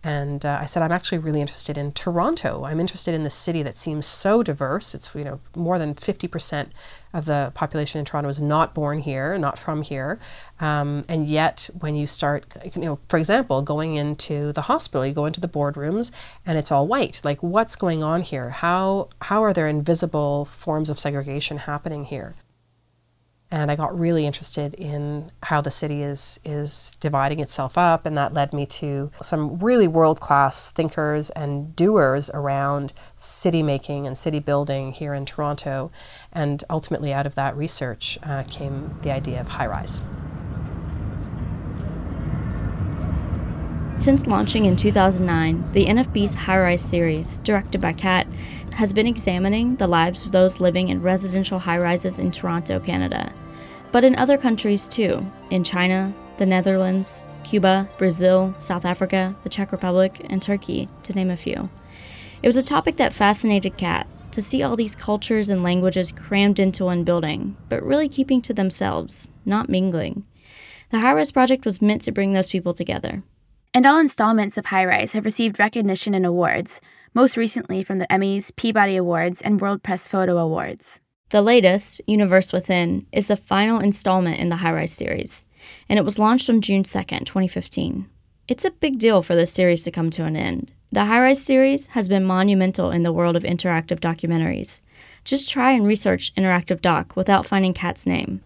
And 0.04 0.46
uh, 0.46 0.60
I 0.62 0.66
said, 0.66 0.84
I'm 0.84 0.92
actually 0.92 1.18
really 1.18 1.42
interested 1.42 1.78
in 1.78 1.92
Toronto. 1.92 2.64
I'm 2.64 2.80
interested 2.80 3.14
in 3.14 3.24
the 3.24 3.30
city 3.30 3.64
that 3.64 3.76
seems 3.76 4.06
so 4.06 4.44
diverse. 4.44 4.94
It's, 4.94 5.14
you 5.16 5.24
know, 5.24 5.40
more 5.56 5.80
than 5.80 5.96
50% 5.96 6.70
of 7.14 7.26
the 7.26 7.52
population 7.56 8.00
in 8.00 8.06
Toronto 8.06 8.30
is 8.30 8.42
not 8.42 8.74
born 8.74 9.00
here, 9.00 9.38
not 9.38 9.58
from 9.58 9.82
here. 9.82 10.20
Um, 10.60 11.04
and 11.10 11.28
yet, 11.28 11.70
when 11.80 11.96
you 11.96 12.06
start, 12.06 12.46
you 12.76 12.82
know, 12.82 13.00
for 13.10 13.18
example, 13.18 13.62
going 13.62 13.96
into 13.96 14.54
the 14.54 14.62
hospital, 14.62 15.06
you 15.06 15.14
go 15.14 15.26
into 15.26 15.42
the 15.42 15.48
boardrooms 15.48 16.12
and 16.46 16.58
it's 16.58 16.72
all 16.72 16.88
white. 16.88 17.20
Like, 17.24 17.42
what's 17.42 17.76
going 17.76 18.04
on 18.04 18.22
here? 18.22 18.52
How, 18.52 19.10
how 19.22 19.44
are 19.44 19.54
there 19.54 19.68
invisible 19.68 20.46
forms 20.46 20.90
of 20.90 21.00
segregation 21.00 21.58
happening 21.58 22.06
here? 22.06 22.36
And 23.50 23.72
I 23.72 23.76
got 23.76 23.98
really 23.98 24.26
interested 24.26 24.74
in 24.74 25.32
how 25.44 25.62
the 25.62 25.72
city 25.72 26.04
is 26.04 26.40
is 26.44 26.98
dividing 27.00 27.40
itself 27.40 27.78
up, 27.78 28.06
and 28.06 28.18
that 28.18 28.34
led 28.34 28.54
me 28.54 28.66
to 28.66 29.10
some 29.22 29.58
really 29.60 29.88
world 29.88 30.20
class 30.20 30.70
thinkers 30.70 31.30
and 31.32 31.76
doers 31.76 32.30
around 32.34 32.94
city 33.16 33.64
making 33.64 34.06
and 34.06 34.18
city 34.18 34.40
building 34.40 34.92
here 34.92 35.14
in 35.14 35.26
Toronto, 35.26 35.92
and 36.34 36.64
ultimately 36.70 37.14
out 37.14 37.26
of 37.26 37.36
that 37.36 37.56
research 37.56 38.20
uh, 38.24 38.44
came 38.44 38.98
the 39.02 39.12
idea 39.12 39.40
of 39.40 39.48
high 39.48 39.68
rise. 39.68 40.02
Since 43.98 44.28
launching 44.28 44.66
in 44.66 44.76
2009, 44.76 45.72
the 45.74 45.86
NFB's 45.86 46.36
High 46.36 46.60
Rise 46.60 46.82
series, 46.82 47.40
directed 47.40 47.82
by 47.82 47.94
Kat, 47.94 48.28
has 48.78 48.94
been 48.94 49.08
examining 49.08 49.76
the 49.78 49.88
lives 49.88 50.24
of 50.24 50.32
those 50.32 50.60
living 50.60 50.90
in 50.90 51.02
residential 51.02 51.58
high 51.58 51.80
rises 51.80 52.20
in 52.20 52.30
Toronto, 52.30 52.80
Canada, 52.80 53.34
but 53.92 54.04
in 54.04 54.16
other 54.18 54.38
countries 54.38 54.88
too, 54.88 55.26
in 55.50 55.64
China, 55.64 56.14
the 56.38 56.46
Netherlands, 56.46 57.26
Cuba, 57.44 57.90
Brazil, 57.98 58.54
South 58.60 58.86
Africa, 58.86 59.36
the 59.42 59.50
Czech 59.50 59.72
Republic, 59.72 60.24
and 60.30 60.44
Turkey, 60.44 60.88
to 61.02 61.14
name 61.14 61.32
a 61.32 61.36
few. 61.36 61.68
It 62.44 62.48
was 62.48 62.56
a 62.56 62.62
topic 62.62 62.98
that 62.98 63.14
fascinated 63.14 63.78
Kat 63.78 64.06
to 64.30 64.44
see 64.44 64.62
all 64.62 64.76
these 64.76 64.96
cultures 64.96 65.50
and 65.50 65.64
languages 65.64 66.12
crammed 66.12 66.60
into 66.60 66.86
one 66.86 67.04
building, 67.04 67.58
but 67.70 67.82
really 67.82 68.08
keeping 68.08 68.44
to 68.44 68.54
themselves, 68.54 69.32
not 69.44 69.70
mingling. 69.70 70.24
The 70.92 71.00
High 71.00 71.14
Rise 71.14 71.32
Project 71.32 71.66
was 71.66 71.82
meant 71.82 72.04
to 72.04 72.12
bring 72.12 72.34
those 72.34 72.50
people 72.50 72.76
together. 72.76 73.24
And 73.78 73.86
all 73.86 74.00
installments 74.00 74.58
of 74.58 74.66
High 74.66 74.86
Rise 74.86 75.14
have 75.14 75.24
received 75.24 75.60
recognition 75.60 76.16
and 76.16 76.26
awards, 76.26 76.82
most 77.14 77.38
recently 77.38 77.84
from 77.84 77.98
the 77.98 78.08
Emmys, 78.08 78.50
Peabody 78.56 78.96
Awards, 78.96 79.40
and 79.44 79.62
World 79.62 79.84
Press 79.84 80.08
Photo 80.08 80.40
Awards. 80.40 81.00
The 81.30 81.44
latest, 81.44 82.02
Universe 82.08 82.52
Within, 82.52 83.06
is 83.12 83.28
the 83.28 83.38
final 83.38 83.80
installment 83.80 84.40
in 84.40 84.50
the 84.50 84.56
High 84.56 84.72
Rise 84.72 84.94
series, 84.94 85.46
and 85.90 86.00
it 86.00 86.06
was 86.06 86.18
launched 86.18 86.50
on 86.50 86.60
June 86.60 86.82
2nd, 86.82 87.28
2015. 87.28 88.10
It's 88.48 88.66
a 88.66 88.72
big 88.72 88.98
deal 88.98 89.22
for 89.22 89.36
this 89.36 89.52
series 89.54 89.84
to 89.84 89.92
come 89.92 90.10
to 90.10 90.26
an 90.26 90.36
end. 90.36 90.72
The 90.92 91.06
High 91.06 91.22
Rise 91.22 91.46
series 91.46 91.86
has 91.86 92.10
been 92.10 92.26
monumental 92.26 92.90
in 92.90 93.04
the 93.04 93.14
world 93.14 93.36
of 93.36 93.44
interactive 93.44 94.00
documentaries. 94.00 94.82
Just 95.24 95.52
try 95.52 95.74
and 95.74 95.86
research 95.86 96.34
interactive 96.34 96.82
doc 96.82 97.16
without 97.16 97.46
finding 97.46 97.76
Kat's 97.76 98.08
name. 98.08 98.42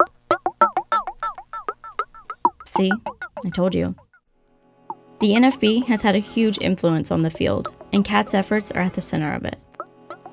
See? 2.65 2.91
I 3.46 3.50
told 3.52 3.74
you. 3.74 3.96
The 5.22 5.34
NFB 5.34 5.86
has 5.86 6.02
had 6.02 6.16
a 6.16 6.20
huge 6.20 6.58
influence 6.62 7.12
on 7.12 7.22
the 7.22 7.30
field, 7.30 7.72
and 7.94 8.04
Kat's 8.04 8.34
efforts 8.34 8.72
are 8.72 8.82
at 8.82 8.96
the 8.96 9.02
center 9.02 9.32
of 9.36 9.46
it. 9.46 9.60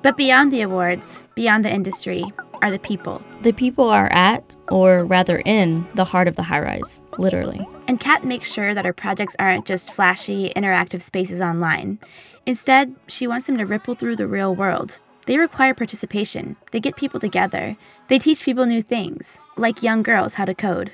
But 0.01 0.17
beyond 0.17 0.51
the 0.51 0.61
awards, 0.61 1.25
beyond 1.35 1.63
the 1.63 1.71
industry, 1.71 2.23
are 2.63 2.71
the 2.71 2.79
people. 2.79 3.21
The 3.43 3.51
people 3.51 3.87
are 3.87 4.11
at, 4.11 4.55
or 4.69 5.05
rather 5.05 5.43
in, 5.45 5.87
the 5.93 6.05
heart 6.05 6.27
of 6.27 6.37
the 6.37 6.41
high 6.41 6.61
rise, 6.61 7.03
literally. 7.19 7.67
And 7.87 7.99
Kat 7.99 8.25
makes 8.25 8.51
sure 8.51 8.73
that 8.73 8.83
her 8.83 8.91
projects 8.91 9.35
aren't 9.37 9.67
just 9.67 9.93
flashy, 9.93 10.51
interactive 10.55 11.03
spaces 11.03 11.39
online. 11.39 11.99
Instead, 12.47 12.95
she 13.05 13.27
wants 13.27 13.45
them 13.45 13.59
to 13.59 13.67
ripple 13.67 13.93
through 13.93 14.15
the 14.15 14.27
real 14.27 14.55
world. 14.55 14.97
They 15.27 15.37
require 15.37 15.75
participation, 15.75 16.55
they 16.71 16.79
get 16.79 16.95
people 16.95 17.19
together, 17.19 17.77
they 18.07 18.17
teach 18.17 18.41
people 18.41 18.65
new 18.65 18.81
things, 18.81 19.37
like 19.55 19.83
young 19.83 20.01
girls 20.01 20.33
how 20.33 20.45
to 20.45 20.55
code. 20.55 20.91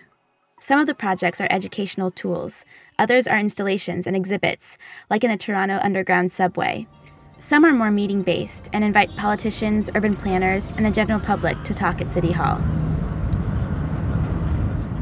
Some 0.62 0.80
of 0.80 0.88
the 0.88 0.96
projects 0.96 1.42
are 1.42 1.48
educational 1.52 2.12
tools, 2.12 2.64
others 2.98 3.28
are 3.28 3.38
installations 3.38 4.08
and 4.08 4.16
exhibits, 4.16 4.78
like 5.10 5.24
in 5.24 5.30
the 5.30 5.36
Toronto 5.36 5.80
Underground 5.84 6.32
Subway. 6.32 6.88
Some 7.40 7.66
are 7.66 7.74
more 7.74 7.92
meeting 7.92 8.24
based 8.24 8.70
and 8.72 8.82
invite 8.82 9.16
politicians, 9.18 9.90
urban 9.94 10.16
planners, 10.16 10.72
and 10.78 10.86
the 10.86 10.92
general 10.92 11.20
public 11.20 11.62
to 11.66 11.74
talk 11.74 12.00
at 12.00 12.10
City 12.10 12.32
Hall. 12.32 12.62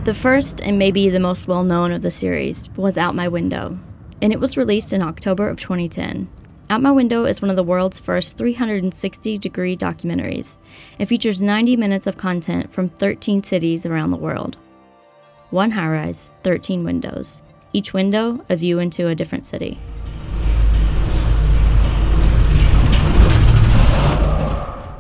The 0.06 0.16
first 0.16 0.60
and 0.60 0.80
maybe 0.80 1.08
the 1.10 1.20
most 1.20 1.48
well 1.48 1.64
known 1.64 1.92
of 1.92 2.02
the 2.02 2.12
series 2.12 2.68
was 2.72 2.98
Out 2.98 3.14
My 3.14 3.28
Window, 3.28 3.78
and 4.24 4.34
it 4.34 4.40
was 4.40 4.58
released 4.58 4.92
in 4.92 5.04
October 5.04 5.48
of 5.48 5.60
2010. 5.60 6.28
Out 6.72 6.82
My 6.82 6.92
Window 6.92 7.26
is 7.26 7.44
one 7.44 7.52
of 7.52 7.56
the 7.56 7.64
world's 7.64 8.00
first 8.00 8.38
360 8.38 9.38
degree 9.38 9.78
documentaries. 9.78 10.58
It 10.98 11.06
features 11.06 11.44
90 11.44 11.78
minutes 11.78 12.08
of 12.08 12.18
content 12.18 12.74
from 12.74 12.90
13 12.90 13.44
cities 13.44 13.86
around 13.86 14.10
the 14.10 14.18
world 14.18 14.58
one 15.54 15.70
high 15.70 15.88
rise, 15.88 16.32
13 16.44 16.84
windows, 16.84 17.44
each 17.74 17.94
window 17.94 18.44
a 18.50 18.56
view 18.56 18.80
into 18.80 19.08
a 19.08 19.14
different 19.14 19.46
city. 19.46 19.80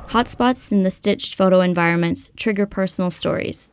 Hotspots 0.09 0.71
in 0.71 0.83
the 0.83 0.91
stitched 0.91 1.33
photo 1.33 1.61
environments 1.61 2.29
trigger 2.37 2.67
personal 2.67 3.09
stories. 3.09 3.71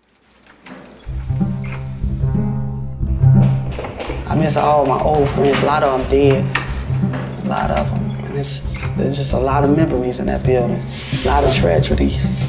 I 4.27 4.35
miss 4.35 4.57
all 4.57 4.87
my 4.87 5.03
old 5.03 5.29
friends. 5.29 5.59
A 5.59 5.67
lot 5.67 5.83
of 5.83 6.01
them 6.01 6.11
dead. 6.11 7.45
A 7.45 7.49
lot 7.49 7.71
of 7.71 7.91
them. 7.91 8.11
And 8.25 8.39
it's, 8.39 8.61
there's 8.97 9.17
just 9.17 9.35
a 9.35 9.39
lot 9.39 9.65
of 9.65 9.77
memories 9.77 10.19
in 10.19 10.27
that 10.27 10.47
building. 10.47 10.87
A 11.13 11.27
lot 11.27 11.45
of 11.45 11.55
tragedies. 11.55 12.41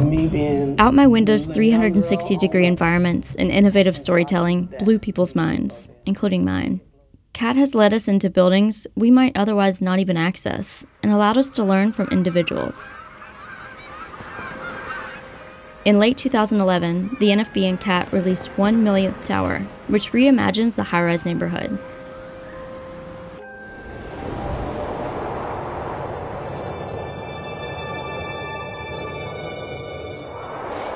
Me 0.00 0.28
being 0.28 0.78
Out 0.78 0.94
my 0.94 1.06
window's 1.06 1.46
360 1.46 2.36
degree 2.36 2.66
environments 2.66 3.34
and 3.36 3.50
innovative 3.50 3.96
storytelling 3.96 4.72
blew 4.78 4.98
people's 4.98 5.34
minds, 5.34 5.88
including 6.06 6.44
mine. 6.44 6.80
Kat 7.32 7.56
has 7.56 7.74
led 7.74 7.94
us 7.94 8.06
into 8.06 8.28
buildings 8.28 8.86
we 8.94 9.10
might 9.10 9.36
otherwise 9.36 9.80
not 9.80 9.98
even 9.98 10.16
access 10.16 10.84
and 11.02 11.10
allowed 11.12 11.38
us 11.38 11.48
to 11.50 11.64
learn 11.64 11.92
from 11.92 12.08
individuals. 12.08 12.94
In 15.86 15.98
late 15.98 16.18
2011, 16.18 17.16
the 17.20 17.28
NFB 17.30 17.62
and 17.62 17.80
Kat 17.80 18.12
released 18.12 18.48
One 18.58 18.84
Millionth 18.84 19.24
Tower, 19.24 19.60
which 19.88 20.12
reimagines 20.12 20.74
the 20.74 20.84
high 20.84 21.02
rise 21.02 21.24
neighborhood. 21.24 21.78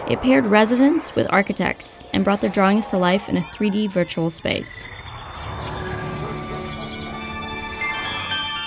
It 0.09 0.21
paired 0.21 0.45
residents 0.45 1.15
with 1.15 1.27
architects 1.31 2.05
and 2.13 2.25
brought 2.25 2.43
their 2.43 2.51
drawings 2.51 2.87
to 2.89 2.99
life 2.99 3.29
in 3.29 3.39
a 3.39 3.41
3D 3.41 3.91
virtual 3.91 4.29
space. 4.29 4.87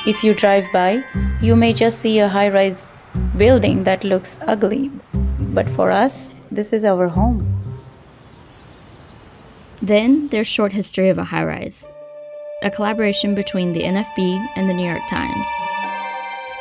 If 0.07 0.23
you 0.23 0.33
drive 0.33 0.65
by, 0.73 1.03
you 1.39 1.55
may 1.55 1.73
just 1.73 1.99
see 1.99 2.17
a 2.17 2.27
high 2.27 2.49
rise 2.49 2.93
building 3.37 3.83
that 3.83 4.03
looks 4.03 4.39
ugly, 4.47 4.89
but 5.53 5.69
for 5.69 5.91
us, 5.91 6.33
this 6.49 6.73
is 6.73 6.83
our 6.83 7.07
home. 7.07 7.45
Then 9.79 10.29
there's 10.29 10.47
Short 10.47 10.71
History 10.71 11.09
of 11.09 11.19
a 11.19 11.23
High 11.23 11.45
Rise, 11.45 11.87
a 12.63 12.71
collaboration 12.71 13.35
between 13.35 13.73
the 13.73 13.83
NFB 13.83 14.47
and 14.55 14.67
the 14.67 14.73
New 14.73 14.87
York 14.87 15.07
Times. 15.07 15.45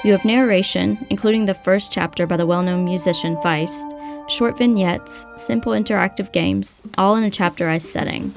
You 0.05 0.13
have 0.13 0.25
narration, 0.27 1.07
including 1.09 1.47
the 1.47 1.55
first 1.55 1.91
chapter 1.91 2.27
by 2.27 2.37
the 2.37 2.45
well 2.45 2.63
known 2.63 2.85
musician 2.85 3.37
Feist, 3.37 3.96
short 4.29 4.59
vignettes, 4.59 5.25
simple 5.37 5.73
interactive 5.73 6.33
games, 6.33 6.83
all 6.99 7.15
in 7.17 7.25
a 7.25 7.31
chapterized 7.31 7.83
setting. 7.87 8.35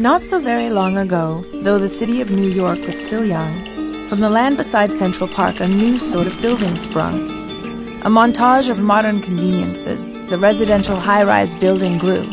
Not 0.00 0.22
so 0.22 0.38
very 0.38 0.70
long 0.70 0.96
ago, 0.96 1.44
though 1.62 1.78
the 1.78 1.88
city 1.88 2.20
of 2.20 2.30
New 2.30 2.48
York 2.48 2.80
was 2.86 2.98
still 2.98 3.24
young, 3.24 4.08
from 4.08 4.20
the 4.20 4.30
land 4.30 4.56
beside 4.56 4.92
Central 4.92 5.28
Park 5.28 5.60
a 5.60 5.68
new 5.68 5.98
sort 5.98 6.26
of 6.26 6.40
building 6.40 6.76
sprung. 6.76 7.28
A 8.02 8.08
montage 8.08 8.70
of 8.70 8.78
modern 8.78 9.20
conveniences, 9.20 10.10
the 10.30 10.38
residential 10.38 10.98
high 10.98 11.22
rise 11.22 11.54
building 11.56 11.98
grew. 11.98 12.24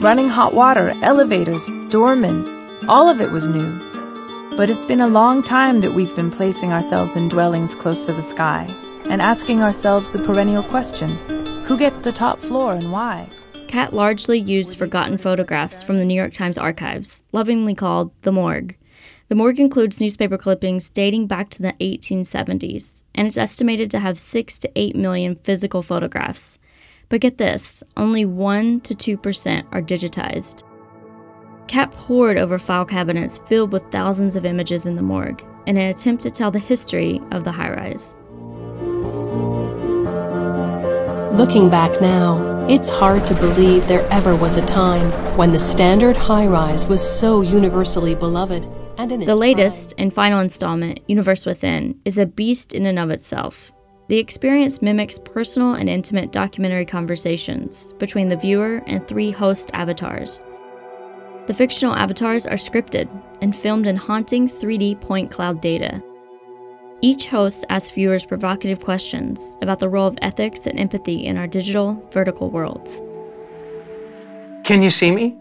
Running 0.00 0.28
hot 0.28 0.54
water, 0.54 0.92
elevators, 1.02 1.66
doormen, 1.88 2.46
all 2.88 3.08
of 3.08 3.20
it 3.20 3.32
was 3.32 3.48
new. 3.48 3.70
But 4.56 4.70
it's 4.70 4.84
been 4.84 5.00
a 5.00 5.08
long 5.08 5.42
time 5.42 5.80
that 5.80 5.94
we've 5.94 6.14
been 6.14 6.30
placing 6.30 6.72
ourselves 6.72 7.16
in 7.16 7.28
dwellings 7.28 7.74
close 7.74 8.06
to 8.06 8.12
the 8.12 8.22
sky 8.22 8.72
and 9.08 9.22
asking 9.22 9.62
ourselves 9.62 10.10
the 10.10 10.18
perennial 10.18 10.62
question 10.62 11.16
who 11.64 11.76
gets 11.76 11.98
the 11.98 12.12
top 12.12 12.38
floor 12.38 12.72
and 12.74 12.92
why? 12.92 13.28
Kat 13.66 13.92
largely 13.92 14.38
used 14.38 14.78
forgotten 14.78 15.18
photographs 15.18 15.82
from 15.82 15.98
the 15.98 16.04
New 16.04 16.14
York 16.14 16.32
Times 16.32 16.56
archives, 16.56 17.24
lovingly 17.32 17.74
called 17.74 18.12
the 18.22 18.30
morgue. 18.30 18.76
The 19.28 19.34
morgue 19.34 19.58
includes 19.58 20.00
newspaper 20.00 20.38
clippings 20.38 20.88
dating 20.88 21.26
back 21.26 21.50
to 21.50 21.62
the 21.62 21.72
1870s, 21.80 23.02
and 23.16 23.26
it's 23.26 23.36
estimated 23.36 23.90
to 23.90 23.98
have 23.98 24.20
6 24.20 24.58
to 24.60 24.70
8 24.76 24.94
million 24.94 25.34
physical 25.34 25.82
photographs. 25.82 26.60
But 27.08 27.20
get 27.20 27.38
this 27.38 27.82
only 27.96 28.24
1 28.24 28.82
to 28.82 28.94
2% 28.94 29.66
are 29.72 29.82
digitized. 29.82 30.62
Kat 31.66 31.90
pored 31.90 32.38
over 32.38 32.58
file 32.58 32.84
cabinets 32.84 33.40
filled 33.46 33.72
with 33.72 33.90
thousands 33.90 34.36
of 34.36 34.44
images 34.44 34.86
in 34.86 34.94
the 34.94 35.02
morgue 35.02 35.42
in 35.66 35.76
an 35.76 35.88
attempt 35.88 36.22
to 36.22 36.30
tell 36.30 36.52
the 36.52 36.60
history 36.60 37.20
of 37.32 37.42
the 37.42 37.50
high 37.50 37.70
rise. 37.70 38.14
Looking 41.32 41.68
back 41.68 42.00
now, 42.00 42.66
it's 42.68 42.88
hard 42.88 43.26
to 43.26 43.34
believe 43.34 43.86
there 43.86 44.06
ever 44.10 44.34
was 44.34 44.56
a 44.56 44.64
time 44.64 45.10
when 45.36 45.52
the 45.52 45.60
standard 45.60 46.16
high 46.16 46.46
rise 46.46 46.86
was 46.86 47.00
so 47.00 47.42
universally 47.42 48.14
beloved. 48.14 48.66
And 48.96 49.12
in 49.12 49.24
the 49.24 49.34
latest 49.34 49.92
and 49.98 50.14
final 50.14 50.40
installment, 50.40 51.00
Universe 51.08 51.44
Within, 51.44 52.00
is 52.04 52.16
a 52.16 52.24
beast 52.24 52.74
in 52.74 52.86
and 52.86 52.98
of 52.98 53.10
itself. 53.10 53.70
The 54.08 54.18
experience 54.18 54.80
mimics 54.80 55.18
personal 55.18 55.74
and 55.74 55.88
intimate 55.88 56.32
documentary 56.32 56.86
conversations 56.86 57.92
between 57.98 58.28
the 58.28 58.36
viewer 58.36 58.82
and 58.86 59.06
three 59.06 59.30
host 59.30 59.70
avatars. 59.74 60.42
The 61.46 61.54
fictional 61.54 61.94
avatars 61.94 62.46
are 62.46 62.56
scripted 62.56 63.08
and 63.42 63.54
filmed 63.54 63.86
in 63.86 63.96
haunting 63.96 64.48
3D 64.48 65.00
point 65.00 65.30
cloud 65.30 65.60
data. 65.60 66.02
Each 67.02 67.26
host 67.26 67.64
asks 67.68 67.90
viewers 67.90 68.24
provocative 68.24 68.80
questions 68.80 69.56
about 69.60 69.80
the 69.80 69.88
role 69.88 70.06
of 70.06 70.18
ethics 70.22 70.66
and 70.66 70.78
empathy 70.78 71.26
in 71.26 71.36
our 71.36 71.46
digital, 71.46 72.02
vertical 72.10 72.50
worlds. 72.50 73.02
Can 74.64 74.82
you 74.82 74.90
see 74.90 75.12
me? 75.12 75.36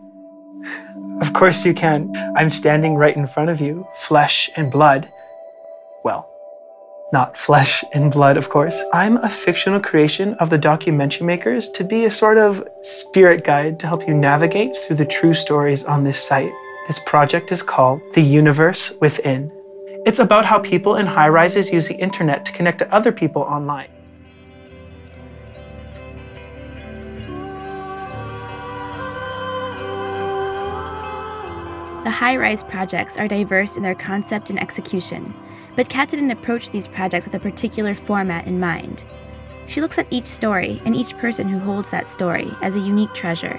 Of 1.22 1.32
course 1.32 1.66
you 1.66 1.74
can. 1.74 2.12
I'm 2.36 2.50
standing 2.50 2.96
right 2.96 3.16
in 3.16 3.26
front 3.26 3.50
of 3.50 3.62
you, 3.62 3.88
flesh 3.96 4.50
and 4.58 4.70
blood. 4.70 5.10
Well, 6.04 6.30
not 7.14 7.38
flesh 7.38 7.86
and 7.94 8.12
blood, 8.12 8.36
of 8.36 8.50
course. 8.50 8.78
I'm 8.92 9.16
a 9.18 9.30
fictional 9.30 9.80
creation 9.80 10.34
of 10.36 10.50
the 10.50 10.58
documentary 10.58 11.26
makers 11.26 11.70
to 11.70 11.86
be 11.86 12.04
a 12.04 12.12
sort 12.12 12.38
of 12.38 12.68
spirit 12.82 13.46
guide 13.46 13.80
to 13.80 13.88
help 13.88 14.06
you 14.06 14.14
navigate 14.14 14.76
through 14.76 14.98
the 14.98 15.06
true 15.06 15.34
stories 15.34 15.86
on 15.86 16.04
this 16.04 16.22
site. 16.22 16.52
This 16.88 17.00
project 17.06 17.54
is 17.54 17.64
called 17.64 18.02
The 18.14 18.22
Universe 18.22 18.94
Within. 19.00 19.55
It's 20.06 20.20
about 20.20 20.46
how 20.46 20.60
people 20.60 20.98
in 20.98 21.08
high 21.08 21.30
rises 21.30 21.74
use 21.74 21.88
the 21.88 21.96
internet 21.96 22.46
to 22.46 22.52
connect 22.52 22.78
to 22.78 22.94
other 22.94 23.12
people 23.12 23.42
online. 23.42 23.90
The 32.04 32.12
high 32.12 32.38
rise 32.38 32.64
projects 32.64 33.18
are 33.18 33.28
diverse 33.28 33.78
in 33.78 33.82
their 33.82 33.96
concept 33.96 34.52
and 34.52 34.62
execution, 34.62 35.34
but 35.76 35.90
Kat 35.90 36.10
didn't 36.10 36.30
approach 36.30 36.70
these 36.70 36.88
projects 36.88 37.26
with 37.26 37.34
a 37.34 37.40
particular 37.40 37.96
format 37.96 38.46
in 38.46 38.60
mind. 38.60 39.04
She 39.66 39.82
looks 39.82 39.98
at 39.98 40.06
each 40.12 40.28
story 40.28 40.80
and 40.86 40.96
each 40.96 41.18
person 41.18 41.50
who 41.50 41.58
holds 41.58 41.90
that 41.90 42.08
story 42.08 42.52
as 42.62 42.76
a 42.76 42.80
unique 42.80 43.16
treasure, 43.16 43.58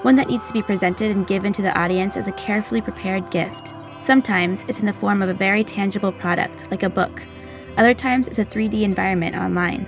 one 0.00 0.16
that 0.16 0.28
needs 0.28 0.46
to 0.46 0.54
be 0.54 0.62
presented 0.62 1.10
and 1.14 1.26
given 1.26 1.52
to 1.52 1.60
the 1.60 1.78
audience 1.78 2.16
as 2.16 2.28
a 2.28 2.32
carefully 2.32 2.80
prepared 2.80 3.30
gift. 3.30 3.74
Sometimes 4.02 4.64
it's 4.66 4.80
in 4.80 4.86
the 4.86 4.92
form 4.92 5.22
of 5.22 5.28
a 5.28 5.34
very 5.34 5.62
tangible 5.62 6.10
product, 6.10 6.68
like 6.72 6.82
a 6.82 6.90
book. 6.90 7.22
Other 7.76 7.94
times 7.94 8.26
it's 8.26 8.40
a 8.40 8.44
3D 8.44 8.82
environment 8.82 9.36
online. 9.36 9.86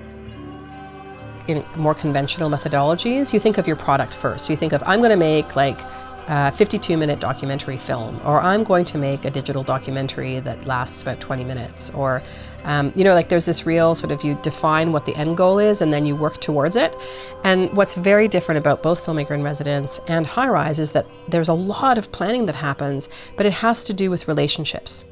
In 1.49 1.65
more 1.77 1.97
conventional 1.97 2.49
methodologies, 2.49 3.33
you 3.33 3.41
think 3.41 3.59
of 3.59 3.67
your 3.67 3.75
product 3.75 4.15
first. 4.15 4.49
You 4.49 4.55
think 4.55 4.73
of, 4.73 4.85
I'm 4.87 5.01
going 5.01 5.11
to 5.11 5.17
make 5.17 5.57
like 5.57 5.81
a 6.29 6.53
52 6.53 6.97
minute 6.97 7.21
documentary 7.21 7.77
film, 7.77 8.21
or 8.25 8.41
I'm 8.41 8.65
going 8.65 8.85
to 8.87 8.99
make 8.99 9.25
a 9.25 9.31
digital 9.31 9.63
documentary 9.63 10.41
that 10.41 10.67
lasts 10.67 11.03
about 11.03 11.21
20 11.21 11.45
minutes, 11.45 11.91
or, 11.91 12.23
um, 12.65 12.93
you 12.95 13.05
know, 13.05 13.15
like 13.15 13.29
there's 13.29 13.45
this 13.45 13.67
real 13.67 13.95
sort 13.95 14.13
of 14.13 14.25
you 14.25 14.39
define 14.43 14.93
what 14.93 15.07
the 15.07 15.15
end 15.17 15.37
goal 15.37 15.59
is 15.59 15.83
and 15.83 15.93
then 15.93 16.07
you 16.07 16.17
work 16.17 16.41
towards 16.41 16.77
it. 16.77 16.97
And 17.45 17.73
what's 17.77 17.95
very 17.95 18.29
different 18.29 18.59
about 18.59 18.83
both 18.83 19.05
Filmmaker 19.05 19.33
in 19.33 19.43
Residence 19.43 20.01
and 20.09 20.27
High 20.27 20.49
Rise 20.49 20.79
is 20.79 20.93
that 20.93 21.07
there's 21.29 21.49
a 21.49 21.55
lot 21.55 21.99
of 21.99 22.11
planning 22.13 22.47
that 22.47 22.55
happens, 22.55 23.09
but 23.37 23.47
it 23.47 23.53
has 23.53 23.85
to 23.85 23.93
do 23.93 24.11
with 24.11 24.29
relationships. 24.29 25.05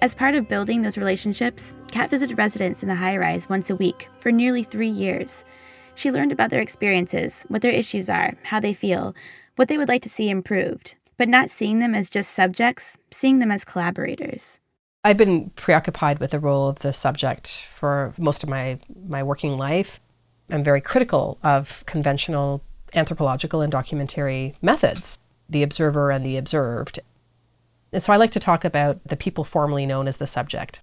As 0.00 0.14
part 0.14 0.36
of 0.36 0.48
building 0.48 0.82
those 0.82 0.96
relationships, 0.96 1.74
Kat 1.90 2.08
visited 2.08 2.38
residents 2.38 2.82
in 2.84 2.88
the 2.88 2.94
high 2.94 3.16
rise 3.16 3.48
once 3.48 3.68
a 3.68 3.74
week 3.74 4.08
for 4.18 4.30
nearly 4.30 4.62
three 4.62 4.88
years. 4.88 5.44
She 5.96 6.12
learned 6.12 6.30
about 6.30 6.50
their 6.50 6.60
experiences, 6.60 7.44
what 7.48 7.62
their 7.62 7.72
issues 7.72 8.08
are, 8.08 8.34
how 8.44 8.60
they 8.60 8.74
feel, 8.74 9.16
what 9.58 9.66
they 9.66 9.76
would 9.76 9.88
like 9.88 10.02
to 10.02 10.08
see 10.08 10.30
improved, 10.30 10.94
but 11.16 11.28
not 11.28 11.50
seeing 11.50 11.80
them 11.80 11.94
as 11.94 12.08
just 12.08 12.30
subjects, 12.30 12.96
seeing 13.10 13.40
them 13.40 13.50
as 13.50 13.64
collaborators. 13.64 14.60
I've 15.04 15.16
been 15.16 15.50
preoccupied 15.50 16.20
with 16.20 16.30
the 16.30 16.38
role 16.38 16.68
of 16.68 16.78
the 16.80 16.92
subject 16.92 17.62
for 17.62 18.14
most 18.18 18.44
of 18.44 18.48
my, 18.48 18.78
my 19.06 19.22
working 19.22 19.56
life. 19.56 20.00
I'm 20.48 20.62
very 20.62 20.80
critical 20.80 21.38
of 21.42 21.82
conventional 21.86 22.62
anthropological 22.94 23.60
and 23.60 23.70
documentary 23.70 24.54
methods, 24.62 25.18
the 25.48 25.64
observer 25.64 26.10
and 26.10 26.24
the 26.24 26.36
observed. 26.36 27.00
And 27.92 28.02
so 28.02 28.12
I 28.12 28.16
like 28.16 28.30
to 28.32 28.40
talk 28.40 28.64
about 28.64 29.02
the 29.04 29.16
people 29.16 29.44
formerly 29.44 29.86
known 29.86 30.06
as 30.06 30.18
the 30.18 30.26
subject 30.26 30.80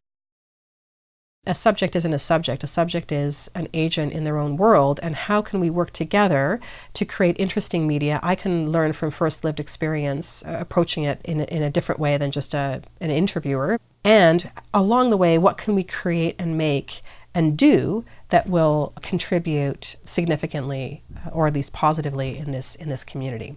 a 1.48 1.54
subject 1.54 1.96
isn't 1.96 2.14
a 2.14 2.20
subject. 2.20 2.64
A 2.64 2.68
subject 2.68 3.12
is 3.12 3.50
an 3.56 3.68
agent 3.74 4.14
in 4.14 4.24
their 4.24 4.38
own 4.38 4.58
world. 4.58 5.00
And 5.04 5.16
how 5.16 5.42
can 5.42 5.60
we 5.60 5.70
work 5.70 5.92
together 5.92 6.60
to 6.94 7.06
create 7.06 7.36
interesting 7.40 7.88
media? 7.88 8.20
I 8.24 8.36
can 8.36 8.72
learn 8.72 8.94
from 8.94 9.12
first 9.12 9.44
lived 9.44 9.60
experience, 9.60 10.44
uh, 10.46 10.58
approaching 10.60 11.04
it 11.04 11.22
in 11.24 11.42
a, 11.42 11.44
in 11.46 11.64
a 11.64 11.70
different 11.70 12.00
way 12.00 12.18
than 12.18 12.32
just 12.32 12.54
a, 12.54 12.82
an 13.00 13.12
interviewer. 13.12 13.80
And 14.04 14.52
along 14.74 15.10
the 15.10 15.18
way, 15.18 15.38
what 15.38 15.58
can 15.58 15.76
we 15.76 15.84
create 15.84 16.36
and 16.38 16.58
make 16.58 17.02
and 17.34 17.58
do 17.58 18.06
that 18.30 18.48
will 18.48 18.94
contribute 19.02 19.98
significantly 20.06 21.04
uh, 21.26 21.30
or 21.32 21.48
at 21.48 21.54
least 21.54 21.74
positively 21.74 22.38
in 22.38 22.52
this, 22.52 22.76
in 22.76 22.90
this 22.90 23.04
community? 23.04 23.56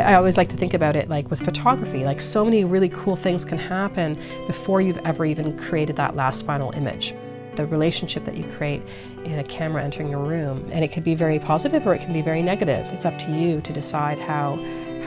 I 0.00 0.14
always 0.14 0.36
like 0.36 0.48
to 0.50 0.56
think 0.56 0.74
about 0.74 0.96
it 0.96 1.08
like 1.08 1.30
with 1.30 1.40
photography, 1.44 2.04
like 2.04 2.20
so 2.20 2.44
many 2.44 2.64
really 2.64 2.88
cool 2.88 3.16
things 3.16 3.44
can 3.44 3.58
happen 3.58 4.18
before 4.46 4.80
you've 4.80 4.98
ever 4.98 5.24
even 5.24 5.58
created 5.58 5.96
that 5.96 6.16
last 6.16 6.44
final 6.44 6.72
image. 6.72 7.14
The 7.56 7.66
relationship 7.66 8.24
that 8.24 8.36
you 8.36 8.44
create 8.44 8.82
in 9.24 9.38
a 9.38 9.44
camera 9.44 9.82
entering 9.82 10.14
a 10.14 10.18
room, 10.18 10.68
and 10.72 10.84
it 10.84 10.88
could 10.92 11.04
be 11.04 11.14
very 11.14 11.38
positive 11.38 11.86
or 11.86 11.94
it 11.94 12.00
can 12.00 12.12
be 12.12 12.22
very 12.22 12.42
negative. 12.42 12.86
It's 12.92 13.04
up 13.04 13.18
to 13.18 13.32
you 13.32 13.60
to 13.60 13.72
decide 13.72 14.18
how, 14.18 14.56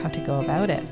how 0.02 0.08
to 0.08 0.20
go 0.20 0.40
about 0.40 0.70
it 0.70 0.86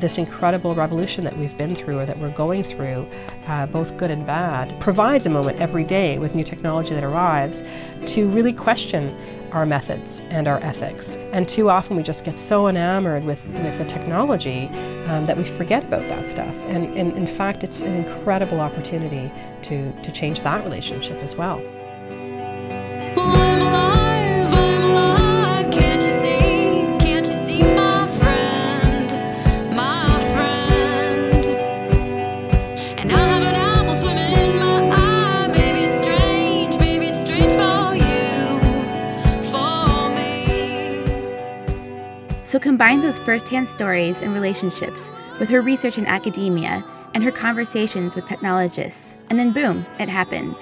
this 0.00 0.18
incredible 0.18 0.74
revolution 0.74 1.24
that 1.24 1.36
we've 1.36 1.56
been 1.56 1.74
through 1.74 1.98
or 2.00 2.06
that 2.06 2.18
we're 2.18 2.30
going 2.30 2.62
through, 2.62 3.08
uh, 3.46 3.66
both 3.66 3.96
good 3.96 4.10
and 4.10 4.26
bad, 4.26 4.78
provides 4.80 5.26
a 5.26 5.30
moment 5.30 5.58
every 5.60 5.84
day 5.84 6.18
with 6.18 6.34
new 6.34 6.44
technology 6.44 6.94
that 6.94 7.04
arrives 7.04 7.62
to 8.06 8.28
really 8.28 8.52
question 8.52 9.16
our 9.52 9.64
methods 9.64 10.20
and 10.30 10.48
our 10.48 10.58
ethics. 10.58 11.16
And 11.32 11.48
too 11.48 11.70
often 11.70 11.96
we 11.96 12.02
just 12.02 12.24
get 12.24 12.38
so 12.38 12.68
enamored 12.68 13.24
with, 13.24 13.46
with 13.48 13.78
the 13.78 13.84
technology 13.84 14.68
um, 15.06 15.24
that 15.26 15.36
we 15.36 15.44
forget 15.44 15.84
about 15.84 16.06
that 16.06 16.28
stuff. 16.28 16.56
And, 16.66 16.96
and 16.96 17.12
in 17.16 17.26
fact, 17.26 17.64
it's 17.64 17.82
an 17.82 17.94
incredible 17.94 18.60
opportunity 18.60 19.32
to, 19.62 19.92
to 20.02 20.12
change 20.12 20.42
that 20.42 20.62
relationship 20.64 21.22
as 21.22 21.36
well. 21.36 21.62
Combine 42.86 43.02
those 43.02 43.18
firsthand 43.18 43.66
stories 43.66 44.22
and 44.22 44.32
relationships 44.32 45.10
with 45.40 45.48
her 45.48 45.60
research 45.60 45.98
in 45.98 46.06
academia 46.06 46.84
and 47.14 47.24
her 47.24 47.32
conversations 47.32 48.14
with 48.14 48.24
technologists, 48.28 49.16
and 49.28 49.36
then 49.36 49.52
boom, 49.52 49.84
it 49.98 50.08
happens. 50.08 50.56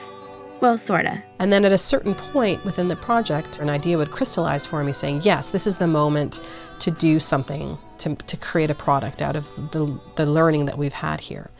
Well, 0.59 0.79
sorta. 0.79 1.23
And 1.39 1.53
then 1.53 1.67
at 1.67 1.73
a 1.73 1.77
certain 1.77 2.15
point 2.15 2.65
within 2.65 2.89
the 2.89 2.97
project, 2.97 3.59
an 3.59 3.69
idea 3.69 3.99
would 3.99 4.11
crystallize 4.11 4.65
for 4.65 4.83
me 4.83 4.95
saying, 4.95 5.21
yes, 5.23 5.51
this 5.51 5.67
is 5.67 5.77
the 5.77 5.87
moment 5.87 6.41
to 6.79 6.91
do 6.91 7.21
something, 7.21 7.77
to, 7.99 8.15
to 8.15 8.37
create 8.39 8.71
a 8.71 8.75
product 8.75 9.21
out 9.21 9.37
of 9.37 9.55
the, 9.73 10.01
the 10.17 10.25
learning 10.25 10.65
that 10.65 10.79
we've 10.79 10.95
had 10.95 11.21
here. 11.21 11.51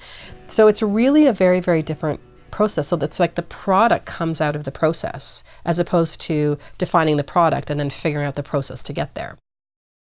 So 0.47 0.67
it's 0.67 0.81
really 0.81 1.27
a 1.27 1.35
very, 1.35 1.61
very 1.61 1.83
different 1.83 2.21
process. 2.51 2.89
So 2.89 2.97
it's 3.03 3.21
like 3.21 3.35
the 3.35 3.43
product 3.43 4.07
comes 4.07 4.41
out 4.41 4.57
of 4.57 4.65
the 4.65 4.73
process 4.73 5.45
as 5.67 5.79
opposed 5.79 6.23
to 6.23 6.57
defining 6.79 7.19
the 7.19 7.25
product 7.25 7.69
and 7.69 7.79
then 7.79 7.91
figuring 7.91 8.25
out 8.25 8.35
the 8.35 8.43
process 8.43 8.83
to 8.85 8.95
get 8.95 9.15
there. 9.15 9.37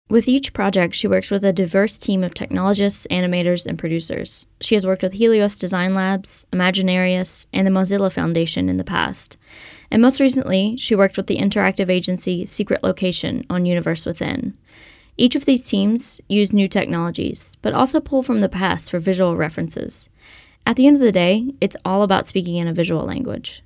With 0.10 0.28
each 0.28 0.54
project, 0.54 0.96
she 0.96 1.08
works 1.08 1.30
with 1.30 1.46
a 1.46 1.54
diverse 1.54 1.96
team 1.96 2.24
of 2.24 2.34
technologists, 2.34 3.06
animators, 3.12 3.68
and 3.68 3.78
producers. 3.78 4.48
She 4.60 4.74
has 4.74 4.86
worked 4.86 5.04
with 5.04 5.14
Helios 5.14 5.60
Design 5.60 5.94
Labs, 5.94 6.48
Imaginarius, 6.52 7.46
and 7.54 7.68
the 7.68 7.72
Mozilla 7.72 8.12
Foundation 8.12 8.70
in 8.70 8.78
the 8.78 8.84
past. 8.84 9.38
And 9.92 10.02
most 10.02 10.20
recently, 10.20 10.76
she 10.78 10.96
worked 10.96 11.16
with 11.16 11.28
the 11.28 11.38
interactive 11.38 11.90
agency 11.90 12.48
Secret 12.48 12.82
Location 12.82 13.46
on 13.52 13.68
Universe 13.68 14.04
Within. 14.04 14.58
Each 15.16 15.36
of 15.36 15.46
these 15.46 15.62
teams 15.62 16.20
use 16.28 16.52
new 16.52 16.68
technologies, 16.68 17.56
but 17.62 17.76
also 17.76 18.00
pull 18.00 18.24
from 18.24 18.42
the 18.42 18.50
past 18.50 18.90
for 18.90 18.98
visual 18.98 19.36
references. 19.36 20.10
At 20.66 20.76
the 20.76 20.88
end 20.88 20.96
of 20.96 21.04
the 21.04 21.12
day, 21.12 21.54
it's 21.62 21.76
all 21.86 22.02
about 22.02 22.28
speaking 22.28 22.56
in 22.56 22.68
a 22.68 22.74
visual 22.74 23.06
language. 23.06 23.62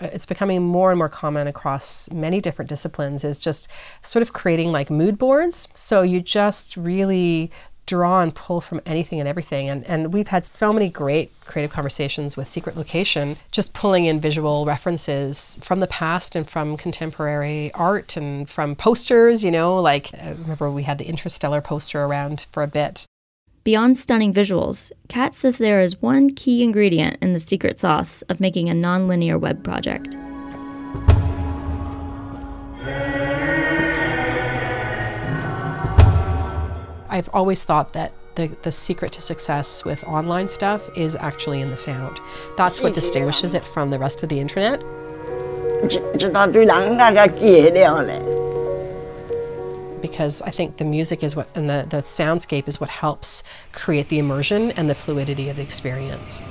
It's 0.00 0.24
becoming 0.24 0.62
more 0.62 0.90
and 0.90 0.98
more 0.98 1.10
common 1.10 1.46
across 1.46 2.10
many 2.10 2.40
different 2.40 2.68
disciplines 2.68 3.24
is 3.24 3.38
just 3.38 3.68
sort 4.02 4.22
of 4.22 4.32
creating 4.32 4.72
like 4.72 4.90
mood 4.90 5.18
boards. 5.18 5.68
So 5.74 6.00
you 6.00 6.20
just 6.20 6.78
really 6.78 7.50
draw 7.84 8.22
and 8.22 8.34
pull 8.34 8.60
from 8.60 8.80
anything 8.86 9.20
and 9.20 9.28
everything. 9.28 9.68
And, 9.68 9.84
and 9.84 10.12
we've 10.12 10.28
had 10.28 10.46
so 10.46 10.72
many 10.72 10.88
great 10.88 11.32
creative 11.40 11.72
conversations 11.72 12.36
with 12.36 12.48
Secret 12.48 12.76
Location, 12.76 13.36
just 13.50 13.74
pulling 13.74 14.06
in 14.06 14.18
visual 14.18 14.64
references 14.64 15.58
from 15.60 15.80
the 15.80 15.86
past 15.88 16.36
and 16.36 16.48
from 16.48 16.76
contemporary 16.76 17.70
art 17.74 18.16
and 18.16 18.48
from 18.48 18.74
posters, 18.74 19.44
you 19.44 19.50
know, 19.50 19.78
like 19.80 20.14
I 20.14 20.30
uh, 20.30 20.34
remember 20.34 20.70
we 20.70 20.84
had 20.84 20.98
the 20.98 21.06
Interstellar 21.06 21.60
poster 21.60 22.02
around 22.02 22.46
for 22.50 22.62
a 22.62 22.68
bit. 22.68 23.04
Beyond 23.64 23.96
stunning 23.96 24.34
visuals, 24.34 24.90
Kat 25.08 25.34
says 25.34 25.58
there 25.58 25.80
is 25.80 26.02
one 26.02 26.34
key 26.34 26.64
ingredient 26.64 27.18
in 27.22 27.32
the 27.32 27.38
secret 27.38 27.78
sauce 27.78 28.22
of 28.22 28.40
making 28.40 28.68
a 28.68 28.72
nonlinear 28.72 29.38
web 29.38 29.62
project. 29.62 30.16
I've 37.08 37.28
always 37.32 37.62
thought 37.62 37.92
that 37.92 38.12
the, 38.34 38.48
the 38.62 38.72
secret 38.72 39.12
to 39.12 39.20
success 39.20 39.84
with 39.84 40.02
online 40.04 40.48
stuff 40.48 40.88
is 40.96 41.14
actually 41.14 41.60
in 41.60 41.70
the 41.70 41.76
sound. 41.76 42.18
That's 42.56 42.80
what 42.80 42.94
distinguishes 42.94 43.54
it 43.54 43.64
from 43.64 43.90
the 43.90 43.98
rest 43.98 44.24
of 44.24 44.28
the 44.28 44.40
internet 44.40 44.82
because 50.02 50.42
I 50.42 50.50
think 50.50 50.76
the 50.76 50.84
music 50.84 51.22
is 51.22 51.34
what, 51.34 51.48
and 51.56 51.70
the, 51.70 51.86
the 51.88 51.98
soundscape 52.02 52.68
is 52.68 52.80
what 52.80 52.90
helps 52.90 53.42
create 53.72 54.08
the 54.08 54.18
immersion 54.18 54.72
and 54.72 54.90
the 54.90 54.94
fluidity 54.94 55.48
of 55.48 55.56
the 55.56 55.62
experience. 55.62 56.42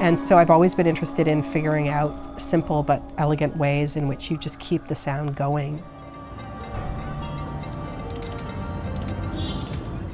And 0.00 0.18
so 0.18 0.38
I've 0.38 0.48
always 0.48 0.76
been 0.76 0.86
interested 0.86 1.26
in 1.26 1.42
figuring 1.42 1.88
out 1.88 2.40
simple 2.40 2.84
but 2.84 3.02
elegant 3.18 3.56
ways 3.56 3.96
in 3.96 4.06
which 4.06 4.30
you 4.30 4.38
just 4.38 4.60
keep 4.60 4.86
the 4.86 4.94
sound 4.94 5.34
going. 5.34 5.82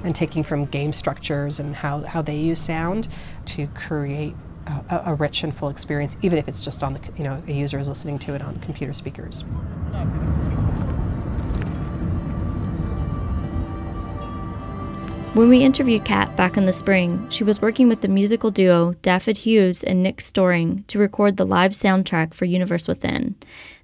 And 0.03 0.15
taking 0.15 0.43
from 0.43 0.65
game 0.65 0.95
structures 0.95 1.61
and 1.61 1.77
how, 1.77 2.01
how 2.01 2.23
they 2.23 2.37
use 2.37 2.61
sound 2.61 3.09
to 3.47 3.67
create 3.69 4.35
a, 4.67 5.03
a 5.07 5.15
rich 5.15 5.43
and 5.43 5.55
full 5.55 5.69
experience, 5.69 6.17
even 6.23 6.39
if 6.39 6.49
it's 6.49 6.65
just 6.65 6.83
on 6.83 6.95
the, 6.95 7.01
you 7.17 7.25
know, 7.25 7.43
a 7.47 7.53
user 7.53 7.79
is 7.79 7.89
listening 7.89 8.19
to 8.21 8.35
it 8.35 8.43
on 8.43 8.59
computer 8.61 8.93
speakers. 8.93 9.45
When 15.35 15.49
we 15.49 15.65
interviewed 15.65 16.05
Kat 16.05 16.37
back 16.37 16.57
in 16.57 16.65
the 16.65 16.73
spring, 16.73 17.29
she 17.29 17.43
was 17.43 17.61
working 17.61 17.89
with 17.89 18.03
the 18.03 18.09
musical 18.09 18.53
duo 18.53 18.95
Dafydd 19.03 19.39
Hughes 19.39 19.83
and 19.83 20.01
Nick 20.01 20.21
Storring 20.21 20.85
to 20.87 20.99
record 21.01 21.37
the 21.37 21.45
live 21.45 21.73
soundtrack 21.73 22.33
for 22.33 22.45
Universe 22.45 22.87
Within. 22.87 23.35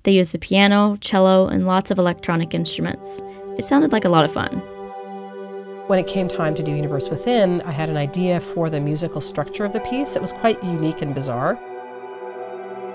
They 0.05 0.13
used 0.13 0.33
the 0.33 0.39
piano, 0.39 0.97
cello, 1.01 1.49
and 1.49 1.67
lots 1.67 1.91
of 1.91 1.99
electronic 1.99 2.55
instruments. 2.55 3.21
It 3.59 3.65
sounded 3.65 3.91
like 3.91 4.05
a 4.05 4.11
lot 4.11 4.25
of 4.25 4.33
fun. 4.33 4.63
When 5.91 5.99
it 5.99 6.07
came 6.07 6.29
time 6.29 6.55
to 6.55 6.63
do 6.63 6.71
Universe 6.71 7.09
Within, 7.09 7.63
I 7.63 7.73
had 7.73 7.89
an 7.89 7.97
idea 7.97 8.39
for 8.39 8.71
the 8.71 8.79
musical 8.79 9.21
structure 9.21 9.65
of 9.65 9.73
the 9.73 9.81
piece 9.81 10.11
that 10.11 10.23
was 10.23 10.31
quite 10.31 10.63
unique 10.63 11.03
and 11.03 11.13
bizarre. 11.13 11.59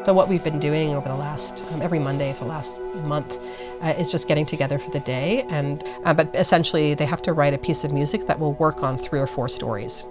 So 0.06 0.14
what 0.14 0.30
we've 0.30 0.46
been 0.46 0.62
doing 0.62 0.96
over 0.96 1.10
the 1.10 1.16
last, 1.16 1.62
um, 1.74 1.82
every 1.82 2.00
Monday 2.00 2.32
for 2.32 2.46
the 2.46 2.52
last 2.52 2.80
month, 3.04 3.38
uh, 3.82 3.88
is 4.00 4.14
just 4.14 4.30
getting 4.30 4.46
together 4.46 4.80
for 4.80 4.92
the 4.92 5.02
day. 5.02 5.46
And 5.50 5.84
uh, 6.06 6.14
but 6.14 6.34
essentially, 6.34 6.94
they 6.94 7.06
have 7.06 7.22
to 7.24 7.34
write 7.34 7.54
a 7.54 7.58
piece 7.58 7.84
of 7.84 7.92
music 7.92 8.28
that 8.28 8.40
will 8.40 8.54
work 8.54 8.82
on 8.82 8.98
three 8.98 9.20
or 9.20 9.28
four 9.28 9.50
stories, 9.50 10.06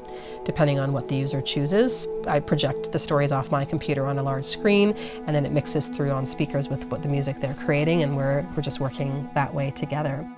depending 0.44 0.78
on 0.78 0.92
what 0.92 1.08
the 1.08 1.16
user 1.16 1.40
chooses. 1.40 2.06
I 2.26 2.38
project 2.40 2.92
the 2.92 2.98
stories 2.98 3.32
off 3.32 3.50
my 3.50 3.64
computer 3.64 4.04
on 4.04 4.18
a 4.18 4.22
large 4.22 4.44
screen, 4.44 4.94
and 5.26 5.34
then 5.34 5.46
it 5.46 5.52
mixes 5.52 5.86
through 5.86 6.10
on 6.10 6.26
speakers 6.26 6.68
with 6.68 6.84
what 6.90 7.00
the 7.00 7.08
music 7.08 7.40
they're 7.40 7.54
creating, 7.54 8.02
and 8.02 8.14
we're 8.14 8.46
we're 8.54 8.62
just 8.62 8.78
working 8.78 9.30
that 9.32 9.54
way 9.54 9.70
together. 9.70 10.28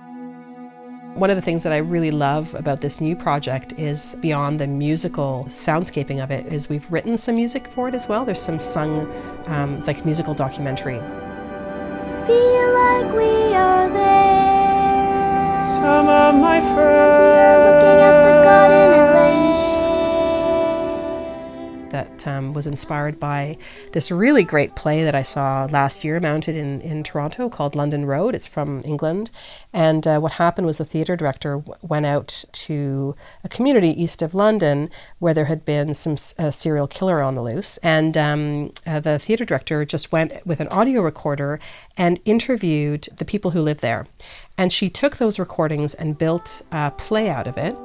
One 1.15 1.29
of 1.29 1.35
the 1.35 1.41
things 1.41 1.63
that 1.63 1.73
I 1.73 1.77
really 1.77 2.11
love 2.11 2.53
about 2.53 2.79
this 2.79 3.01
new 3.01 3.15
project 3.15 3.73
is 3.77 4.15
beyond 4.21 4.59
the 4.59 4.67
musical 4.67 5.45
soundscaping 5.47 6.23
of 6.23 6.29
it 6.29 6.45
is 6.45 6.69
we've 6.69 6.89
written 6.91 7.17
some 7.17 7.35
music 7.35 7.67
for 7.67 7.87
it 7.87 7.95
as 7.95 8.07
well. 8.07 8.23
There's 8.23 8.41
some 8.41 8.59
sung, 8.59 9.11
um, 9.47 9.75
it's 9.75 9.87
like 9.87 10.05
musical 10.05 10.33
documentary. 10.33 10.99
Feel 12.27 12.73
like 12.73 13.13
we 13.13 13.55
are 13.55 13.89
there. 13.89 15.65
Some 15.81 16.07
of 16.07 16.35
my 16.35 16.59
friends. 16.75 16.97
That 21.91 22.27
um, 22.27 22.53
was 22.53 22.67
inspired 22.67 23.19
by 23.19 23.57
this 23.93 24.11
really 24.11 24.43
great 24.43 24.75
play 24.75 25.03
that 25.03 25.15
I 25.15 25.23
saw 25.23 25.67
last 25.71 26.03
year 26.03 26.19
mounted 26.19 26.55
in, 26.55 26.81
in 26.81 27.03
Toronto 27.03 27.49
called 27.49 27.75
London 27.75 28.05
Road. 28.05 28.35
It's 28.35 28.47
from 28.47 28.81
England. 28.85 29.31
And 29.73 30.05
uh, 30.05 30.19
what 30.19 30.33
happened 30.33 30.67
was 30.67 30.77
the 30.77 30.85
theatre 30.85 31.15
director 31.15 31.57
w- 31.57 31.75
went 31.81 32.05
out 32.05 32.43
to 32.51 33.15
a 33.43 33.49
community 33.49 33.89
east 34.01 34.21
of 34.21 34.33
London 34.33 34.89
where 35.19 35.33
there 35.33 35.45
had 35.45 35.65
been 35.65 35.93
some 35.93 36.15
uh, 36.37 36.51
serial 36.51 36.87
killer 36.87 37.21
on 37.21 37.35
the 37.35 37.43
loose. 37.43 37.77
And 37.77 38.17
um, 38.17 38.71
uh, 38.85 38.99
the 38.99 39.19
theatre 39.19 39.45
director 39.45 39.85
just 39.85 40.11
went 40.11 40.45
with 40.45 40.59
an 40.59 40.67
audio 40.69 41.01
recorder 41.01 41.59
and 41.95 42.19
interviewed 42.25 43.07
the 43.17 43.25
people 43.25 43.51
who 43.51 43.61
live 43.61 43.81
there. 43.81 44.07
And 44.57 44.73
she 44.73 44.89
took 44.89 45.17
those 45.17 45.39
recordings 45.39 45.93
and 45.93 46.17
built 46.17 46.61
a 46.71 46.91
play 46.91 47.29
out 47.29 47.47
of 47.47 47.57
it 47.57 47.75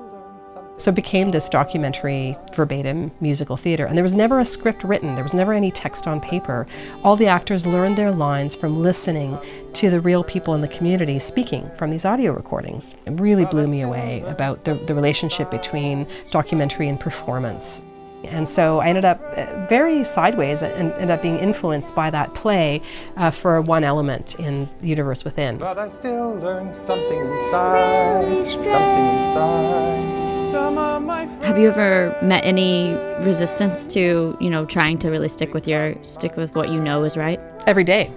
So 0.83 0.88
it 0.88 0.97
became 0.97 1.31
this 1.31 1.49
documentary 1.49 2.37
verbatim 2.55 3.12
musical 3.21 3.57
theater. 3.57 3.87
And 3.87 3.97
there 3.97 4.03
was 4.03 4.14
never 4.14 4.40
a 4.40 4.45
script 4.45 4.83
written, 4.83 5.14
there 5.14 5.23
was 5.23 5.33
never 5.33 5.53
any 5.53 5.71
text 5.71 6.09
on 6.09 6.21
paper. 6.21 6.66
All 7.05 7.14
the 7.14 7.29
actors 7.29 7.64
learned 7.64 7.97
their 7.97 8.11
lines 8.11 8.57
from 8.57 8.83
listening 8.83 9.38
to 9.75 9.90
the 9.90 10.01
real 10.01 10.25
people 10.25 10.55
in 10.55 10.61
the 10.61 10.66
community 10.66 11.21
speaking 11.21 11.71
from 11.79 11.92
these 11.92 12.05
audio 12.05 12.33
recordings. 12.33 12.97
It 13.07 13.12
really 13.12 13.45
blew 13.45 13.68
me 13.68 13.83
away 13.83 14.25
about 14.27 14.64
the, 14.64 14.75
the 14.75 14.92
relationship 14.92 15.53
between 15.53 16.05
documentary 16.33 16.88
and 16.88 16.99
performance. 16.99 17.81
And 18.25 18.49
so 18.49 18.81
I 18.81 18.88
ended 18.88 19.05
up 19.05 19.21
uh, 19.37 19.66
very 19.68 20.03
sideways 20.03 20.64
and 20.64 20.92
ended 20.95 21.11
up 21.12 21.23
being 21.23 21.38
influenced 21.38 21.95
by 21.95 22.11
that 22.11 22.35
play 22.35 22.83
uh, 23.16 23.31
for 23.31 23.61
one 23.61 23.85
element 23.85 24.35
in 24.40 24.68
the 24.81 24.88
universe 24.88 25.25
within. 25.25 25.59
But 25.59 25.79
I 25.79 25.87
still 25.87 26.35
learn 26.35 26.75
something 26.75 27.18
inside, 27.21 28.47
something 28.49 29.07
inside. 29.16 30.22
Have 30.53 31.59
you 31.59 31.69
ever 31.69 32.17
met 32.23 32.45
any 32.45 32.93
resistance 33.25 33.87
to, 33.88 34.37
you 34.41 34.51
know, 34.51 34.67
trying 34.67 34.99
to 34.99 35.11
really 35.11 35.29
stick 35.29 35.55
with 35.55 35.67
your 35.67 35.95
stick 36.05 36.37
with 36.37 36.55
what 36.55 36.69
you 36.69 36.81
know 36.81 37.05
is 37.05 37.17
right? 37.17 37.41
Every 37.67 37.85
day. 37.85 38.11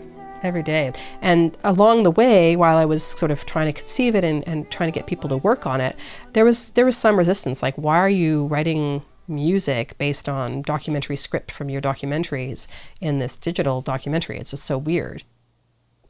Every 0.43 0.62
day. 0.62 0.91
And 1.21 1.58
along 1.63 2.04
the 2.04 2.12
way, 2.12 2.56
while 2.56 2.78
I 2.78 2.86
was 2.86 3.04
sort 3.04 3.32
of 3.32 3.45
trying 3.45 3.67
to 3.67 3.74
conceive 3.74 4.15
it 4.15 4.24
and, 4.24 4.45
and 4.48 4.69
trying 4.69 4.91
to 4.91 4.98
get 4.98 5.08
people 5.08 5.30
to 5.30 5.38
work 5.38 5.65
on 5.65 5.80
it, 5.80 5.95
there 6.34 6.43
was 6.43 6.69
there 6.71 6.86
was 6.86 6.98
some 6.98 7.17
resistance. 7.17 7.63
Like, 7.63 7.76
why 7.76 7.98
are 7.98 8.10
you 8.10 8.48
writing 8.48 9.02
music 9.28 9.98
based 9.98 10.30
on 10.30 10.62
documentary 10.62 11.15
script 11.15 11.52
from 11.52 11.69
your 11.69 11.82
documentaries 11.82 12.67
in 13.02 13.19
this 13.19 13.38
digital 13.38 13.82
documentary. 13.82 14.38
It's 14.38 14.52
just 14.52 14.65
so 14.65 14.78
weird. 14.78 15.24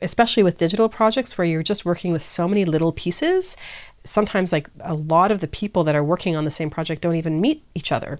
Especially 0.01 0.43
with 0.43 0.57
digital 0.57 0.89
projects 0.89 1.37
where 1.37 1.45
you're 1.45 1.63
just 1.63 1.85
working 1.85 2.11
with 2.11 2.21
so 2.21 2.47
many 2.47 2.65
little 2.65 2.91
pieces. 2.91 3.55
Sometimes, 4.05 4.51
like 4.51 4.69
a 4.81 4.93
lot 4.93 5.31
of 5.31 5.41
the 5.41 5.47
people 5.47 5.83
that 5.83 5.95
are 5.95 6.03
working 6.03 6.35
on 6.35 6.45
the 6.45 6.51
same 6.51 6.69
project 6.69 7.01
don't 7.01 7.15
even 7.15 7.41
meet 7.41 7.63
each 7.73 7.91
other. 7.91 8.19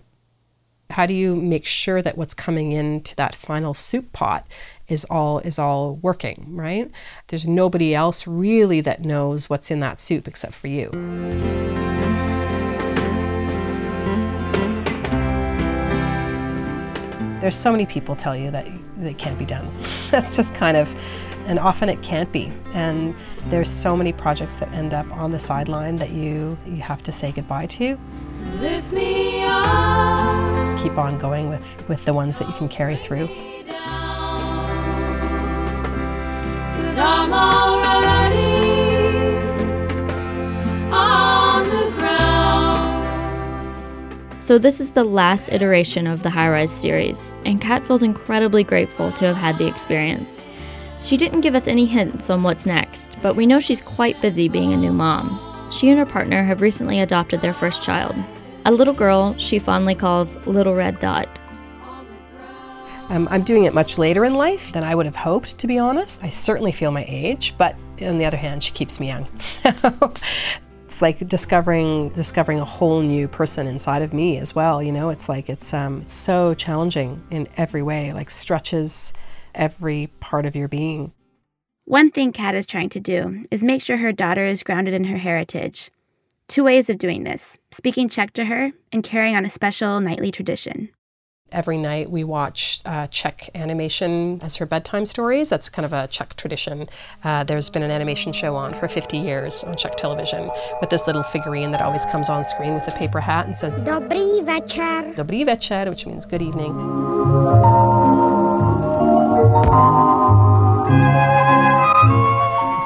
How 0.89 1.06
do 1.06 1.13
you 1.13 1.36
make 1.36 1.65
sure 1.65 2.02
that 2.02 2.17
what's 2.17 2.34
coming 2.34 2.71
into 2.71 3.15
that 3.15 3.34
final 3.34 3.74
soup 3.74 4.12
pot 4.12 4.45
is 4.88 5.06
all 5.10 5.39
is 5.39 5.58
all 5.58 5.95
working, 5.98 6.56
right? 6.56 6.91
There's 7.28 7.48
nobody 7.48 7.95
else 7.95 8.28
really 8.28 8.82
that 8.82 9.04
knows 9.04 9.50
what's 9.50 9.71
in 9.71 9.80
that 9.80 10.00
soup 10.00 10.28
except 10.28 10.54
for 10.54 10.67
you. 10.67 10.89
There's 17.41 17.56
so 17.56 17.71
many 17.71 17.86
people 17.86 18.15
tell 18.15 18.36
you 18.36 18.50
that 18.50 18.65
it 19.04 19.19
can't 19.19 19.38
be 19.38 19.45
done. 19.45 19.71
That's 20.10 20.36
just 20.36 20.56
kind 20.56 20.76
of, 20.76 20.89
and 21.46 21.60
often 21.60 21.90
it 21.90 22.02
can't 22.02 22.32
be. 22.32 22.52
And 22.74 23.16
there's 23.48 23.70
so 23.70 23.96
many 23.96 24.12
projects 24.12 24.56
that 24.58 24.72
end 24.74 24.94
up 24.94 25.10
on 25.12 25.32
the 25.32 25.40
sideline 25.40 25.98
that 25.98 26.12
you 26.12 26.58
you 26.66 26.78
have 26.78 27.04
to 27.04 27.12
say 27.12 27.32
goodbye 27.32 27.68
to. 27.68 27.98
Lift 28.60 28.92
me 28.92 29.44
up. 29.44 30.80
Keep 30.80 30.98
on 30.98 31.18
going 31.18 31.50
with 31.50 31.88
with 31.88 32.04
the 32.06 32.14
ones 32.14 32.38
that 32.38 32.48
you 32.48 32.54
can 32.54 32.70
carry 32.70 32.98
through. 32.98 33.28
Cause 36.76 36.98
I'm 36.98 37.34
already 37.34 38.86
on 40.92 41.70
the 41.70 41.92
ground. 41.98 42.96
So, 44.44 44.58
this 44.58 44.80
is 44.80 44.92
the 44.92 45.04
last 45.04 45.50
iteration 45.52 46.08
of 46.08 46.24
the 46.24 46.30
Highrise 46.30 46.70
series, 46.70 47.36
and 47.46 47.60
Kat 47.60 47.84
feels 47.84 48.04
incredibly 48.04 48.64
grateful 48.64 49.12
to 49.14 49.26
have 49.26 49.36
had 49.36 49.58
the 49.58 49.68
experience. 49.68 50.48
She 51.06 51.18
didn't 51.18 51.41
give 51.41 51.54
us 51.54 51.68
any 51.68 51.86
hints 51.86 52.32
on 52.32 52.41
what's 52.41 52.65
next, 52.65 53.15
but 53.22 53.36
we 53.36 53.46
know 53.46 53.60
she's 53.60 53.80
quite 53.80 54.20
busy 54.24 54.50
being 54.50 54.74
a 54.74 54.78
new 54.78 54.91
mom. 54.91 55.70
She 55.72 55.89
and 55.89 56.00
her 56.00 56.06
partner 56.06 56.44
have 56.44 56.62
recently 56.62 57.00
adopted 57.00 57.41
their 57.41 57.54
first 57.54 57.84
child, 57.84 58.15
a 58.65 58.72
little 58.72 58.94
girl 58.94 59.38
she 59.38 59.60
fondly 59.60 59.94
calls 59.94 60.36
Little 60.48 60.74
Red 60.74 60.98
Dot. 60.98 61.39
Um, 63.10 63.28
I'm 63.30 63.44
doing 63.44 63.65
it 63.65 63.74
much 63.76 64.00
later 64.00 64.26
in 64.26 64.34
life 64.34 64.72
than 64.72 64.84
I 64.84 64.96
would 64.96 65.06
have 65.06 65.15
hoped, 65.15 65.60
to 65.60 65.68
be 65.68 65.78
honest. 65.78 66.24
I 66.24 66.30
certainly 66.30 66.72
feel 66.72 66.89
my 66.89 67.06
age, 67.08 67.54
but 67.56 67.76
on 68.02 68.18
the 68.18 68.26
other 68.26 68.38
hand, 68.38 68.63
she 68.63 68.72
keeps 68.72 69.00
me 69.00 69.10
young. 69.10 69.28
So 69.68 70.13
it's 70.86 71.02
like 71.02 71.28
discovering 71.28 72.10
discovering 72.10 72.60
a 72.60 72.65
whole 72.65 73.02
new 73.02 73.28
person 73.28 73.68
inside 73.68 74.02
of 74.02 74.13
me 74.13 74.38
as 74.38 74.56
well. 74.56 74.82
You 74.82 74.91
know, 74.91 75.10
it's 75.10 75.28
like 75.28 75.50
it's 75.50 75.74
um, 75.74 76.02
it's 76.02 76.13
so 76.13 76.54
challenging 76.54 77.24
in 77.32 77.48
every 77.58 77.82
way. 77.84 78.13
Like 78.13 78.30
stretches 78.30 79.12
every 79.56 80.12
part 80.20 80.46
of 80.46 80.56
your 80.56 80.68
being. 80.68 81.13
One 81.86 82.10
thing 82.12 82.32
Kat 82.32 82.56
is 82.56 82.65
trying 82.65 82.89
to 82.89 83.00
do 83.00 83.46
is 83.52 83.63
make 83.63 83.82
sure 83.82 83.98
her 83.98 84.12
daughter 84.12 84.46
is 84.46 84.63
grounded 84.63 84.94
in 84.94 85.04
her 85.06 85.18
heritage. 85.18 85.91
Two 86.48 86.63
ways 86.63 86.89
of 86.89 86.98
doing 86.98 87.24
this 87.24 87.58
speaking 87.72 88.10
Czech 88.10 88.34
to 88.34 88.46
her 88.46 88.72
and 88.91 89.04
carrying 89.04 89.36
on 89.36 89.46
a 89.46 89.50
special 89.50 90.00
nightly 90.02 90.32
tradition. 90.32 90.89
Every 91.52 91.78
night 91.78 92.10
we 92.10 92.24
watch 92.24 92.82
uh, 92.86 93.06
Czech 93.08 93.50
animation 93.54 94.39
as 94.41 94.56
her 94.56 94.65
bedtime 94.65 95.06
stories. 95.06 95.48
That's 95.50 95.70
kind 95.70 95.86
of 95.86 95.94
a 95.94 96.08
Czech 96.08 96.36
tradition. 96.36 96.88
Uh, 97.24 97.44
there's 97.44 97.70
been 97.70 97.84
an 97.84 97.91
animation 97.91 98.34
show 98.34 98.56
on 98.56 98.74
for 98.74 98.88
50 98.88 99.18
years 99.18 99.63
on 99.63 99.76
Czech 99.76 99.96
television 99.96 100.50
with 100.82 100.89
this 100.89 101.06
little 101.06 101.24
figurine 101.24 101.70
that 101.72 101.84
always 101.84 102.06
comes 102.08 102.30
on 102.30 102.46
screen 102.46 102.74
with 102.74 102.88
a 102.88 102.91
paper 102.98 103.22
hat 103.22 103.46
and 103.46 103.56
says 103.56 103.74
Dobrý 103.86 104.44
večer. 104.44 105.13
Dobrý 105.15 105.46
večer, 105.46 105.88
which 105.88 106.08
means 106.08 106.26
good 106.26 106.41
evening. 106.41 108.25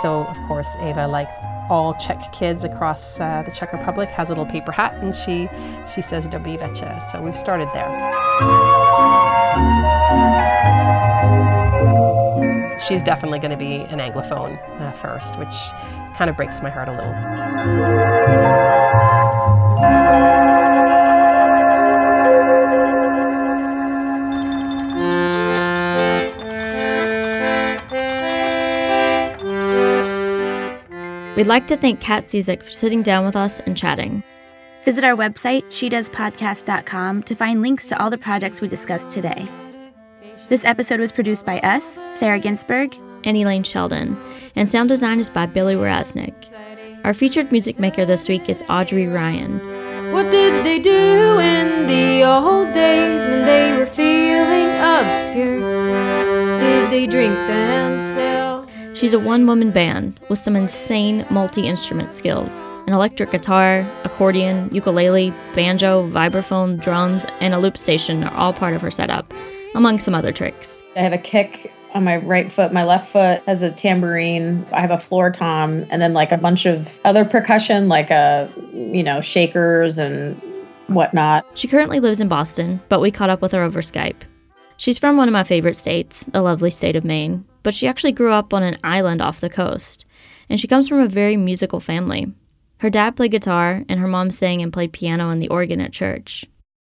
So, 0.02 0.26
of 0.28 0.38
course, 0.48 0.76
Ava, 0.80 1.08
like 1.08 1.30
all 1.70 1.94
Czech 1.96 2.32
kids 2.32 2.64
across 2.64 3.20
uh, 3.20 3.44
the 3.46 3.52
Czech 3.52 3.74
Republic, 3.74 4.10
has 4.10 4.30
a 4.30 4.32
little 4.32 4.46
paper 4.46 4.72
hat, 4.72 4.96
and 4.96 5.14
she 5.16 5.50
she 5.94 6.02
says 6.02 6.26
"Dobrý 6.28 6.58
večer." 6.58 7.00
So 7.12 7.22
we've 7.22 7.38
started 7.38 7.70
there. 7.74 7.90
She's 12.80 13.04
definitely 13.04 13.40
going 13.40 13.52
to 13.52 13.58
be 13.58 13.76
an 13.76 14.00
Anglophone 14.00 14.58
uh, 14.82 14.92
first, 14.94 15.38
which 15.38 15.56
kind 16.16 16.30
of 16.30 16.38
breaks 16.38 16.62
my 16.62 16.70
heart 16.70 16.88
a 16.88 16.94
little. 16.94 17.14
We'd 31.40 31.48
like 31.48 31.68
to 31.68 31.78
thank 31.78 32.02
Kat 32.02 32.26
Cizek 32.26 32.62
for 32.62 32.70
sitting 32.70 33.02
down 33.02 33.26
with 33.26 33.38
us 33.38 33.62
and 33.62 33.78
chatting. 33.78 34.24
Visit 34.84 35.06
our 35.06 35.16
website, 35.16 35.64
shedoespodcast.com, 35.68 37.24
to 37.24 37.34
find 37.34 37.62
links 37.62 37.88
to 37.88 37.98
all 37.98 38.10
the 38.10 38.18
projects 38.18 38.60
we 38.60 38.68
discussed 38.68 39.10
today. 39.10 39.48
This 40.50 40.66
episode 40.66 41.00
was 41.00 41.14
produced 41.14 41.46
by 41.46 41.62
us, 41.62 41.98
Sarah 42.16 42.42
Ginsberg, 42.42 42.94
and 43.24 43.38
Elaine 43.38 43.64
Sheldon, 43.64 44.22
and 44.58 44.68
sound 44.68 44.90
design 44.90 45.18
is 45.22 45.30
by 45.30 45.46
Billy 45.46 45.76
Raznick. 45.76 46.36
Our 47.06 47.14
featured 47.14 47.54
music 47.54 47.80
maker 47.80 48.04
this 48.04 48.28
week 48.28 48.50
is 48.50 48.62
Audrey 48.68 49.08
Ryan. 49.08 49.60
What 50.12 50.30
did 50.32 50.66
they 50.66 50.80
do 50.80 51.40
in 51.40 51.88
the 51.88 52.26
old 52.26 52.74
days 52.74 53.24
when 53.24 53.46
they 53.46 53.78
were 53.78 53.86
feeling 53.86 54.68
obscure? 54.82 55.62
Did 56.60 56.92
they 56.92 57.08
drink 57.08 57.34
themselves? 57.34 58.39
She's 59.00 59.14
a 59.14 59.20
one 59.20 59.48
woman 59.48 59.72
band 59.72 60.20
with 60.28 60.40
some 60.40 60.58
insane 60.58 61.26
multi 61.30 61.66
instrument 61.66 62.14
skills. 62.14 62.68
An 62.86 62.92
electric 62.92 63.32
guitar, 63.32 63.90
accordion, 64.04 64.70
ukulele, 64.74 65.34
banjo, 65.56 66.06
vibraphone, 66.10 66.82
drums, 66.82 67.26
and 67.40 67.54
a 67.54 67.60
loop 67.60 67.78
station 67.78 68.26
are 68.26 68.34
all 68.36 68.52
part 68.52 68.74
of 68.74 68.82
her 68.82 68.92
setup, 68.92 69.34
among 69.74 70.00
some 70.00 70.14
other 70.14 70.34
tricks. 70.34 70.82
I 70.98 71.00
have 71.00 71.14
a 71.14 71.18
kick 71.18 71.72
on 71.94 72.04
my 72.04 72.18
right 72.18 72.52
foot. 72.52 72.74
My 72.74 72.84
left 72.84 73.10
foot 73.10 73.42
has 73.48 73.62
a 73.62 73.72
tambourine. 73.72 74.68
I 74.74 74.82
have 74.82 74.92
a 74.92 75.00
floor 75.00 75.32
tom, 75.32 75.86
and 75.90 76.02
then 76.02 76.12
like 76.12 76.34
a 76.34 76.38
bunch 76.38 76.66
of 76.66 77.00
other 77.06 77.24
percussion, 77.24 77.88
like 77.88 78.10
a 78.10 78.52
you 78.74 79.02
know 79.02 79.22
shakers 79.22 79.98
and 79.98 80.36
whatnot. 80.88 81.46
She 81.58 81.70
currently 81.70 82.02
lives 82.02 82.20
in 82.20 82.28
Boston, 82.28 82.82
but 82.90 83.00
we 83.00 83.12
caught 83.12 83.30
up 83.30 83.42
with 83.42 83.54
her 83.54 83.64
over 83.64 83.80
Skype. 83.80 84.24
She's 84.76 85.00
from 85.00 85.16
one 85.16 85.30
of 85.30 85.34
my 85.34 85.46
favorite 85.46 85.78
states, 85.78 86.26
the 86.34 86.42
lovely 86.42 86.70
state 86.70 86.98
of 86.98 87.06
Maine, 87.06 87.46
but 87.64 87.74
she 87.74 87.88
actually 87.88 88.12
grew 88.12 88.32
up 88.32 88.54
on 88.54 88.64
an 88.64 88.78
island 88.84 89.22
off 89.22 89.42
the 89.42 89.50
coast, 89.50 90.06
and 90.50 90.60
she 90.60 90.68
comes 90.68 90.88
from 90.88 91.00
a 91.00 91.08
very 91.08 91.38
musical 91.38 91.80
family. 91.80 92.32
Her 92.78 92.90
dad 92.90 93.16
played 93.16 93.32
guitar, 93.32 93.84
and 93.90 94.00
her 94.00 94.08
mom 94.08 94.32
sang 94.32 94.62
and 94.62 94.72
played 94.72 94.94
piano 94.94 95.30
and 95.30 95.42
the 95.42 95.50
organ 95.50 95.82
at 95.82 95.92
church. 95.92 96.46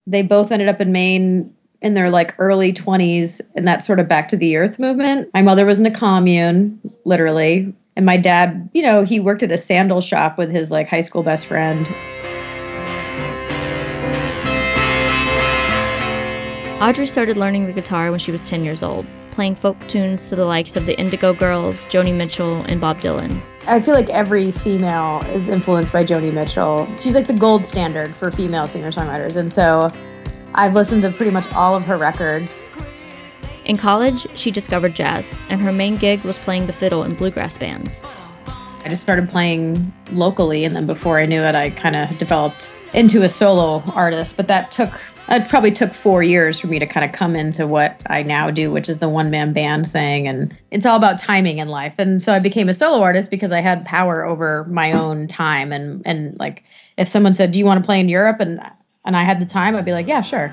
They 0.06 0.22
both 0.22 0.52
ended 0.52 0.68
up 0.68 0.80
in 0.80 0.92
Maine 0.92 1.54
in 1.80 1.94
their 1.94 2.10
like 2.10 2.34
early 2.38 2.72
20s 2.72 3.40
in 3.54 3.64
that 3.64 3.82
sort 3.82 4.00
of 4.00 4.08
back 4.08 4.28
to 4.28 4.36
the 4.36 4.56
earth 4.56 4.78
movement. 4.78 5.30
My 5.32 5.42
mother 5.42 5.64
was 5.64 5.80
in 5.80 5.86
a 5.86 5.90
commune, 5.90 6.80
literally. 7.04 7.74
And 7.96 8.06
my 8.06 8.16
dad, 8.16 8.68
you 8.72 8.82
know, 8.82 9.04
he 9.04 9.20
worked 9.20 9.42
at 9.42 9.52
a 9.52 9.56
sandal 9.56 10.00
shop 10.00 10.38
with 10.38 10.50
his 10.50 10.70
like 10.70 10.88
high 10.88 11.00
school 11.00 11.22
best 11.22 11.46
friend. 11.46 11.88
Audrey 16.80 17.08
started 17.08 17.36
learning 17.36 17.66
the 17.66 17.72
guitar 17.72 18.12
when 18.12 18.20
she 18.20 18.30
was 18.30 18.40
10 18.44 18.62
years 18.62 18.84
old, 18.84 19.04
playing 19.32 19.56
folk 19.56 19.76
tunes 19.88 20.28
to 20.28 20.36
the 20.36 20.44
likes 20.44 20.76
of 20.76 20.86
the 20.86 20.96
Indigo 20.96 21.34
Girls, 21.34 21.84
Joni 21.86 22.14
Mitchell, 22.14 22.62
and 22.68 22.80
Bob 22.80 23.00
Dylan. 23.00 23.42
I 23.66 23.80
feel 23.80 23.94
like 23.94 24.08
every 24.10 24.52
female 24.52 25.20
is 25.34 25.48
influenced 25.48 25.92
by 25.92 26.04
Joni 26.04 26.32
Mitchell. 26.32 26.86
She's 26.96 27.16
like 27.16 27.26
the 27.26 27.34
gold 27.34 27.66
standard 27.66 28.14
for 28.14 28.30
female 28.30 28.68
singer 28.68 28.92
songwriters. 28.92 29.34
And 29.34 29.50
so 29.50 29.90
I've 30.54 30.74
listened 30.74 31.02
to 31.02 31.10
pretty 31.10 31.32
much 31.32 31.52
all 31.52 31.74
of 31.74 31.82
her 31.84 31.96
records. 31.96 32.54
In 33.64 33.76
college, 33.76 34.28
she 34.38 34.52
discovered 34.52 34.94
jazz, 34.94 35.44
and 35.48 35.60
her 35.60 35.72
main 35.72 35.96
gig 35.96 36.22
was 36.22 36.38
playing 36.38 36.68
the 36.68 36.72
fiddle 36.72 37.02
in 37.02 37.16
bluegrass 37.16 37.58
bands. 37.58 38.02
I 38.84 38.88
just 38.88 39.02
started 39.02 39.28
playing 39.28 39.92
locally, 40.12 40.64
and 40.64 40.76
then 40.76 40.86
before 40.86 41.18
I 41.18 41.26
knew 41.26 41.42
it, 41.42 41.56
I 41.56 41.70
kind 41.70 41.96
of 41.96 42.16
developed 42.18 42.72
into 42.94 43.22
a 43.22 43.28
solo 43.28 43.82
artist. 43.88 44.36
But 44.36 44.46
that 44.46 44.70
took, 44.70 44.92
it 45.30 45.48
probably 45.48 45.70
took 45.70 45.92
four 45.92 46.22
years 46.22 46.58
for 46.58 46.68
me 46.68 46.78
to 46.78 46.86
kind 46.86 47.04
of 47.04 47.12
come 47.12 47.36
into 47.36 47.66
what 47.66 48.00
I 48.06 48.22
now 48.22 48.50
do, 48.50 48.70
which 48.70 48.88
is 48.88 48.98
the 48.98 49.08
one 49.08 49.30
man 49.30 49.52
band 49.52 49.90
thing. 49.90 50.26
And 50.26 50.56
it's 50.70 50.86
all 50.86 50.96
about 50.96 51.18
timing 51.18 51.58
in 51.58 51.68
life. 51.68 51.94
And 51.98 52.22
so 52.22 52.32
I 52.32 52.38
became 52.38 52.68
a 52.68 52.74
solo 52.74 53.02
artist 53.02 53.30
because 53.30 53.52
I 53.52 53.60
had 53.60 53.84
power 53.84 54.24
over 54.24 54.64
my 54.64 54.92
own 54.92 55.26
time. 55.26 55.72
And, 55.72 56.02
and 56.06 56.38
like, 56.38 56.64
if 56.96 57.08
someone 57.08 57.34
said, 57.34 57.52
Do 57.52 57.58
you 57.58 57.66
want 57.66 57.82
to 57.82 57.86
play 57.86 58.00
in 58.00 58.08
Europe? 58.08 58.40
And, 58.40 58.60
and 59.04 59.16
I 59.16 59.24
had 59.24 59.40
the 59.40 59.46
time, 59.46 59.76
I'd 59.76 59.84
be 59.84 59.92
like, 59.92 60.06
Yeah, 60.06 60.22
sure. 60.22 60.52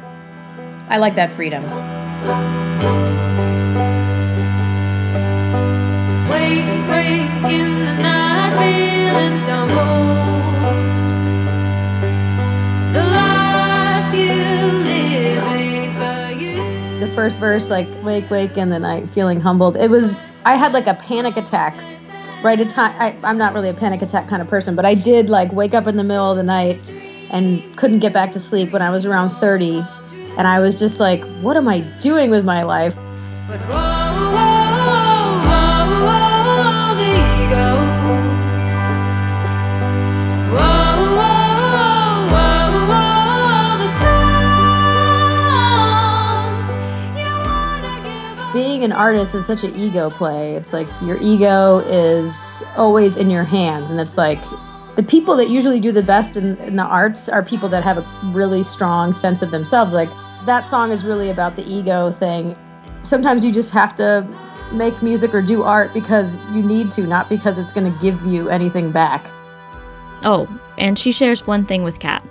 I 0.89 0.97
like 0.97 1.15
that 1.15 1.31
freedom. 1.31 1.63
In 7.47 7.85
the 7.85 8.01
night. 8.01 8.25
First 17.15 17.39
verse, 17.39 17.69
like 17.69 17.87
wake, 18.03 18.29
wake 18.29 18.57
in 18.57 18.69
the 18.69 18.77
night, 18.77 19.09
feeling 19.09 19.39
humbled. 19.39 19.77
It 19.77 19.89
was 19.89 20.13
I 20.43 20.55
had 20.55 20.73
like 20.73 20.85
a 20.85 20.93
panic 20.95 21.37
attack. 21.37 21.75
Right 22.43 22.59
at 22.59 22.69
time, 22.69 22.93
I, 22.99 23.17
I'm 23.23 23.37
not 23.37 23.53
really 23.53 23.69
a 23.69 23.73
panic 23.73 24.03
attack 24.03 24.27
kind 24.27 24.41
of 24.41 24.47
person, 24.47 24.75
but 24.75 24.85
I 24.85 24.93
did 24.93 25.29
like 25.29 25.51
wake 25.51 25.73
up 25.73 25.87
in 25.87 25.97
the 25.97 26.03
middle 26.03 26.29
of 26.29 26.37
the 26.37 26.43
night 26.43 26.77
and 27.31 27.75
couldn't 27.77 27.99
get 27.99 28.13
back 28.13 28.31
to 28.33 28.39
sleep 28.39 28.71
when 28.71 28.83
I 28.83 28.91
was 28.91 29.05
around 29.05 29.33
30, 29.37 29.83
and 30.37 30.47
I 30.47 30.59
was 30.59 30.77
just 30.77 30.99
like, 30.99 31.23
what 31.41 31.57
am 31.57 31.67
I 31.67 31.79
doing 31.99 32.29
with 32.29 32.45
my 32.45 32.61
life? 32.61 32.95
An 48.85 48.93
artist 48.93 49.35
is 49.35 49.45
such 49.45 49.63
an 49.65 49.75
ego 49.75 50.09
play. 50.09 50.55
It's 50.55 50.71
like 50.71 50.87
your 51.01 51.17
ego 51.21 51.79
is 51.79 52.63
always 52.77 53.17
in 53.17 53.29
your 53.29 53.43
hands, 53.43 53.91
and 53.91 53.99
it's 53.99 54.17
like 54.17 54.41
the 54.95 55.03
people 55.03 55.35
that 55.35 55.49
usually 55.49 55.81
do 55.81 55.91
the 55.91 56.03
best 56.03 56.37
in, 56.37 56.55
in 56.57 56.77
the 56.77 56.83
arts 56.83 57.27
are 57.27 57.43
people 57.43 57.67
that 57.69 57.83
have 57.83 57.97
a 57.97 58.31
really 58.33 58.63
strong 58.63 59.11
sense 59.11 59.41
of 59.41 59.51
themselves. 59.51 59.93
Like 59.93 60.09
that 60.45 60.65
song 60.65 60.91
is 60.91 61.03
really 61.03 61.29
about 61.29 61.57
the 61.57 61.63
ego 61.69 62.11
thing. 62.11 62.55
Sometimes 63.01 63.43
you 63.43 63.51
just 63.51 63.73
have 63.73 63.93
to 63.95 64.25
make 64.71 65.03
music 65.03 65.33
or 65.33 65.41
do 65.41 65.63
art 65.63 65.93
because 65.93 66.41
you 66.53 66.63
need 66.63 66.91
to, 66.91 67.01
not 67.01 67.29
because 67.29 67.57
it's 67.57 67.73
going 67.73 67.91
to 67.91 67.99
give 67.99 68.21
you 68.25 68.49
anything 68.49 68.91
back. 68.91 69.25
Oh, 70.23 70.47
and 70.77 70.97
she 70.97 71.11
shares 71.11 71.45
one 71.45 71.65
thing 71.65 71.83
with 71.83 71.99
Kat. 71.99 72.25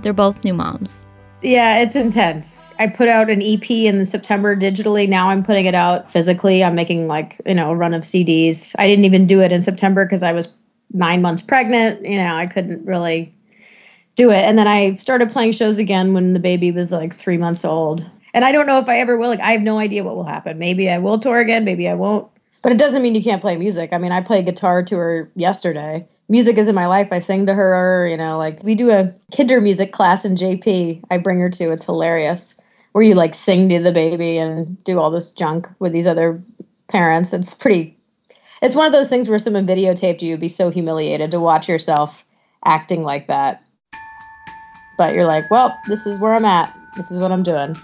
They're 0.00 0.12
both 0.12 0.44
new 0.44 0.54
moms. 0.54 1.06
Yeah, 1.44 1.80
it's 1.80 1.94
intense. 1.94 2.74
I 2.78 2.88
put 2.88 3.06
out 3.06 3.28
an 3.28 3.42
EP 3.42 3.70
in 3.70 4.06
September 4.06 4.56
digitally. 4.56 5.08
Now 5.08 5.28
I'm 5.28 5.42
putting 5.42 5.66
it 5.66 5.74
out 5.74 6.10
physically. 6.10 6.64
I'm 6.64 6.74
making 6.74 7.06
like, 7.06 7.40
you 7.46 7.54
know, 7.54 7.70
a 7.70 7.76
run 7.76 7.94
of 7.94 8.02
CDs. 8.02 8.74
I 8.78 8.86
didn't 8.86 9.04
even 9.04 9.26
do 9.26 9.40
it 9.40 9.52
in 9.52 9.60
September 9.60 10.04
because 10.06 10.22
I 10.22 10.32
was 10.32 10.52
nine 10.92 11.22
months 11.22 11.42
pregnant. 11.42 12.02
You 12.02 12.16
know, 12.16 12.34
I 12.34 12.46
couldn't 12.46 12.84
really 12.86 13.32
do 14.14 14.30
it. 14.30 14.38
And 14.38 14.58
then 14.58 14.66
I 14.66 14.96
started 14.96 15.28
playing 15.30 15.52
shows 15.52 15.78
again 15.78 16.14
when 16.14 16.32
the 16.32 16.40
baby 16.40 16.70
was 16.72 16.90
like 16.90 17.14
three 17.14 17.36
months 17.36 17.64
old. 17.64 18.04
And 18.32 18.44
I 18.44 18.50
don't 18.50 18.66
know 18.66 18.78
if 18.78 18.88
I 18.88 18.98
ever 18.98 19.16
will. 19.16 19.28
Like, 19.28 19.40
I 19.40 19.52
have 19.52 19.62
no 19.62 19.78
idea 19.78 20.02
what 20.02 20.16
will 20.16 20.24
happen. 20.24 20.58
Maybe 20.58 20.90
I 20.90 20.98
will 20.98 21.18
tour 21.18 21.40
again. 21.40 21.64
Maybe 21.64 21.88
I 21.88 21.94
won't. 21.94 22.28
But 22.64 22.72
it 22.72 22.78
doesn't 22.78 23.02
mean 23.02 23.14
you 23.14 23.22
can't 23.22 23.42
play 23.42 23.56
music. 23.56 23.90
I 23.92 23.98
mean, 23.98 24.10
I 24.10 24.22
played 24.22 24.46
guitar 24.46 24.82
to 24.82 24.96
her 24.96 25.30
yesterday. 25.34 26.08
Music 26.30 26.56
is 26.56 26.66
in 26.66 26.74
my 26.74 26.86
life. 26.86 27.08
I 27.12 27.18
sing 27.18 27.44
to 27.44 27.54
her, 27.54 28.08
you 28.08 28.16
know, 28.16 28.38
like 28.38 28.62
we 28.64 28.74
do 28.74 28.90
a 28.90 29.14
Kindermusik 29.32 29.92
class 29.92 30.24
in 30.24 30.34
JP. 30.34 31.04
I 31.10 31.18
bring 31.18 31.38
her 31.40 31.50
to. 31.50 31.70
It's 31.70 31.84
hilarious. 31.84 32.54
Where 32.92 33.04
you 33.04 33.14
like 33.14 33.34
sing 33.34 33.68
to 33.68 33.80
the 33.80 33.92
baby 33.92 34.38
and 34.38 34.82
do 34.82 34.98
all 34.98 35.10
this 35.10 35.30
junk 35.30 35.68
with 35.78 35.92
these 35.92 36.06
other 36.06 36.42
parents. 36.88 37.34
It's 37.34 37.52
pretty 37.52 37.98
it's 38.62 38.74
one 38.74 38.86
of 38.86 38.92
those 38.92 39.10
things 39.10 39.28
where 39.28 39.38
someone 39.38 39.66
videotaped 39.66 40.22
you, 40.22 40.30
you'd 40.30 40.40
be 40.40 40.48
so 40.48 40.70
humiliated 40.70 41.30
to 41.32 41.40
watch 41.40 41.68
yourself 41.68 42.24
acting 42.64 43.02
like 43.02 43.26
that. 43.26 43.62
But 44.96 45.12
you're 45.12 45.26
like, 45.26 45.50
well, 45.50 45.76
this 45.86 46.06
is 46.06 46.18
where 46.18 46.32
I'm 46.32 46.46
at. 46.46 46.70
This 46.96 47.10
is 47.10 47.20
what 47.20 47.30
I'm 47.30 47.42
doing. 47.42 47.74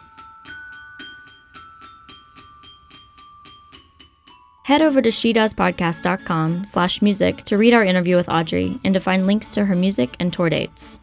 Head 4.71 4.83
over 4.83 5.03
to 5.03 5.09
shedoespodcast.com 5.09 6.65
slash 6.65 7.03
music 7.03 7.39
to 7.47 7.59
read 7.59 7.75
our 7.75 7.83
interview 7.83 8.15
with 8.15 8.29
Audrey 8.29 8.79
and 8.85 8.95
to 8.95 9.01
find 9.01 9.27
links 9.27 9.49
to 9.49 9.65
her 9.65 9.75
music 9.75 10.15
and 10.21 10.33
tour 10.33 10.49
dates. 10.49 11.01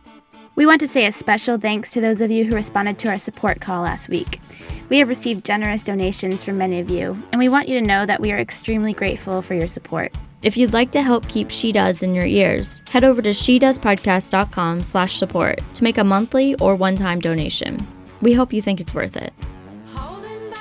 We 0.55 0.65
want 0.65 0.79
to 0.79 0.87
say 0.87 1.05
a 1.05 1.11
special 1.11 1.57
thanks 1.57 1.91
to 1.91 1.99
those 1.99 2.21
of 2.21 2.31
you 2.31 2.45
who 2.45 2.55
responded 2.55 2.97
to 2.99 3.09
our 3.09 3.17
support 3.17 3.59
call 3.59 3.81
last 3.81 4.07
week. 4.07 4.39
We 4.87 4.99
have 4.99 5.09
received 5.09 5.43
generous 5.43 5.83
donations 5.83 6.45
from 6.45 6.57
many 6.57 6.79
of 6.79 6.89
you, 6.89 7.21
and 7.33 7.39
we 7.39 7.49
want 7.49 7.67
you 7.67 7.77
to 7.77 7.85
know 7.85 8.05
that 8.05 8.21
we 8.21 8.31
are 8.31 8.39
extremely 8.39 8.93
grateful 8.93 9.41
for 9.41 9.53
your 9.53 9.67
support. 9.67 10.15
If 10.43 10.55
you'd 10.55 10.71
like 10.71 10.91
to 10.91 11.01
help 11.01 11.27
keep 11.27 11.51
She 11.51 11.73
Does 11.73 12.01
in 12.01 12.15
your 12.15 12.25
ears, 12.25 12.83
head 12.89 13.03
over 13.03 13.21
to 13.21 13.31
shedoespodcast.com 13.31 14.83
slash 14.85 15.17
support 15.17 15.59
to 15.73 15.83
make 15.83 15.97
a 15.97 16.05
monthly 16.05 16.55
or 16.55 16.77
one-time 16.77 17.19
donation. 17.19 17.85
We 18.21 18.31
hope 18.31 18.53
you 18.53 18.61
think 18.61 18.79
it's 18.79 18.93
worth 18.93 19.17
it. 19.17 19.33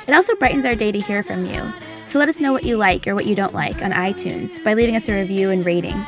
It 0.09 0.13
also 0.13 0.35
brightens 0.35 0.65
our 0.65 0.75
day 0.75 0.91
to 0.91 0.99
hear 0.99 1.23
from 1.23 1.47
you. 1.47 1.73
So 2.07 2.19
let 2.19 2.29
us 2.29 2.41
know 2.41 2.53
what 2.53 2.65
you 2.65 2.77
like 2.77 3.07
or 3.07 3.15
what 3.15 3.27
you 3.27 3.35
don't 3.35 3.55
like 3.55 3.83
on 3.83 3.91
iTunes 3.91 4.63
by 4.65 4.75
leaving 4.75 4.97
us 4.97 5.09
a 5.09 5.13
review 5.13 5.51
and 5.51 5.67
rating. 5.67 6.01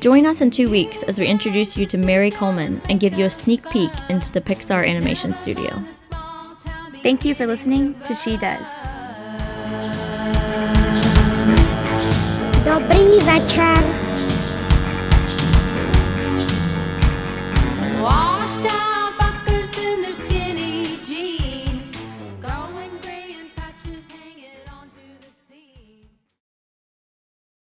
Join 0.00 0.26
us 0.26 0.40
in 0.40 0.50
two 0.50 0.70
weeks 0.70 1.02
as 1.04 1.18
we 1.18 1.26
introduce 1.26 1.76
you 1.76 1.86
to 1.86 1.96
Mary 1.96 2.30
Coleman 2.30 2.80
and 2.88 3.00
give 3.00 3.14
you 3.14 3.24
a 3.24 3.30
sneak 3.30 3.68
peek 3.70 3.90
into 4.08 4.32
the 4.32 4.40
Pixar 4.40 4.86
Animation 4.86 5.32
Studio. 5.32 5.82
Thank 7.02 7.24
you 7.24 7.34
for 7.34 7.46
listening 7.46 7.94
to 8.06 8.14
She 8.14 8.36
Does. 8.36 8.66
Dobrý 12.64 13.20
večer. 13.20 14.03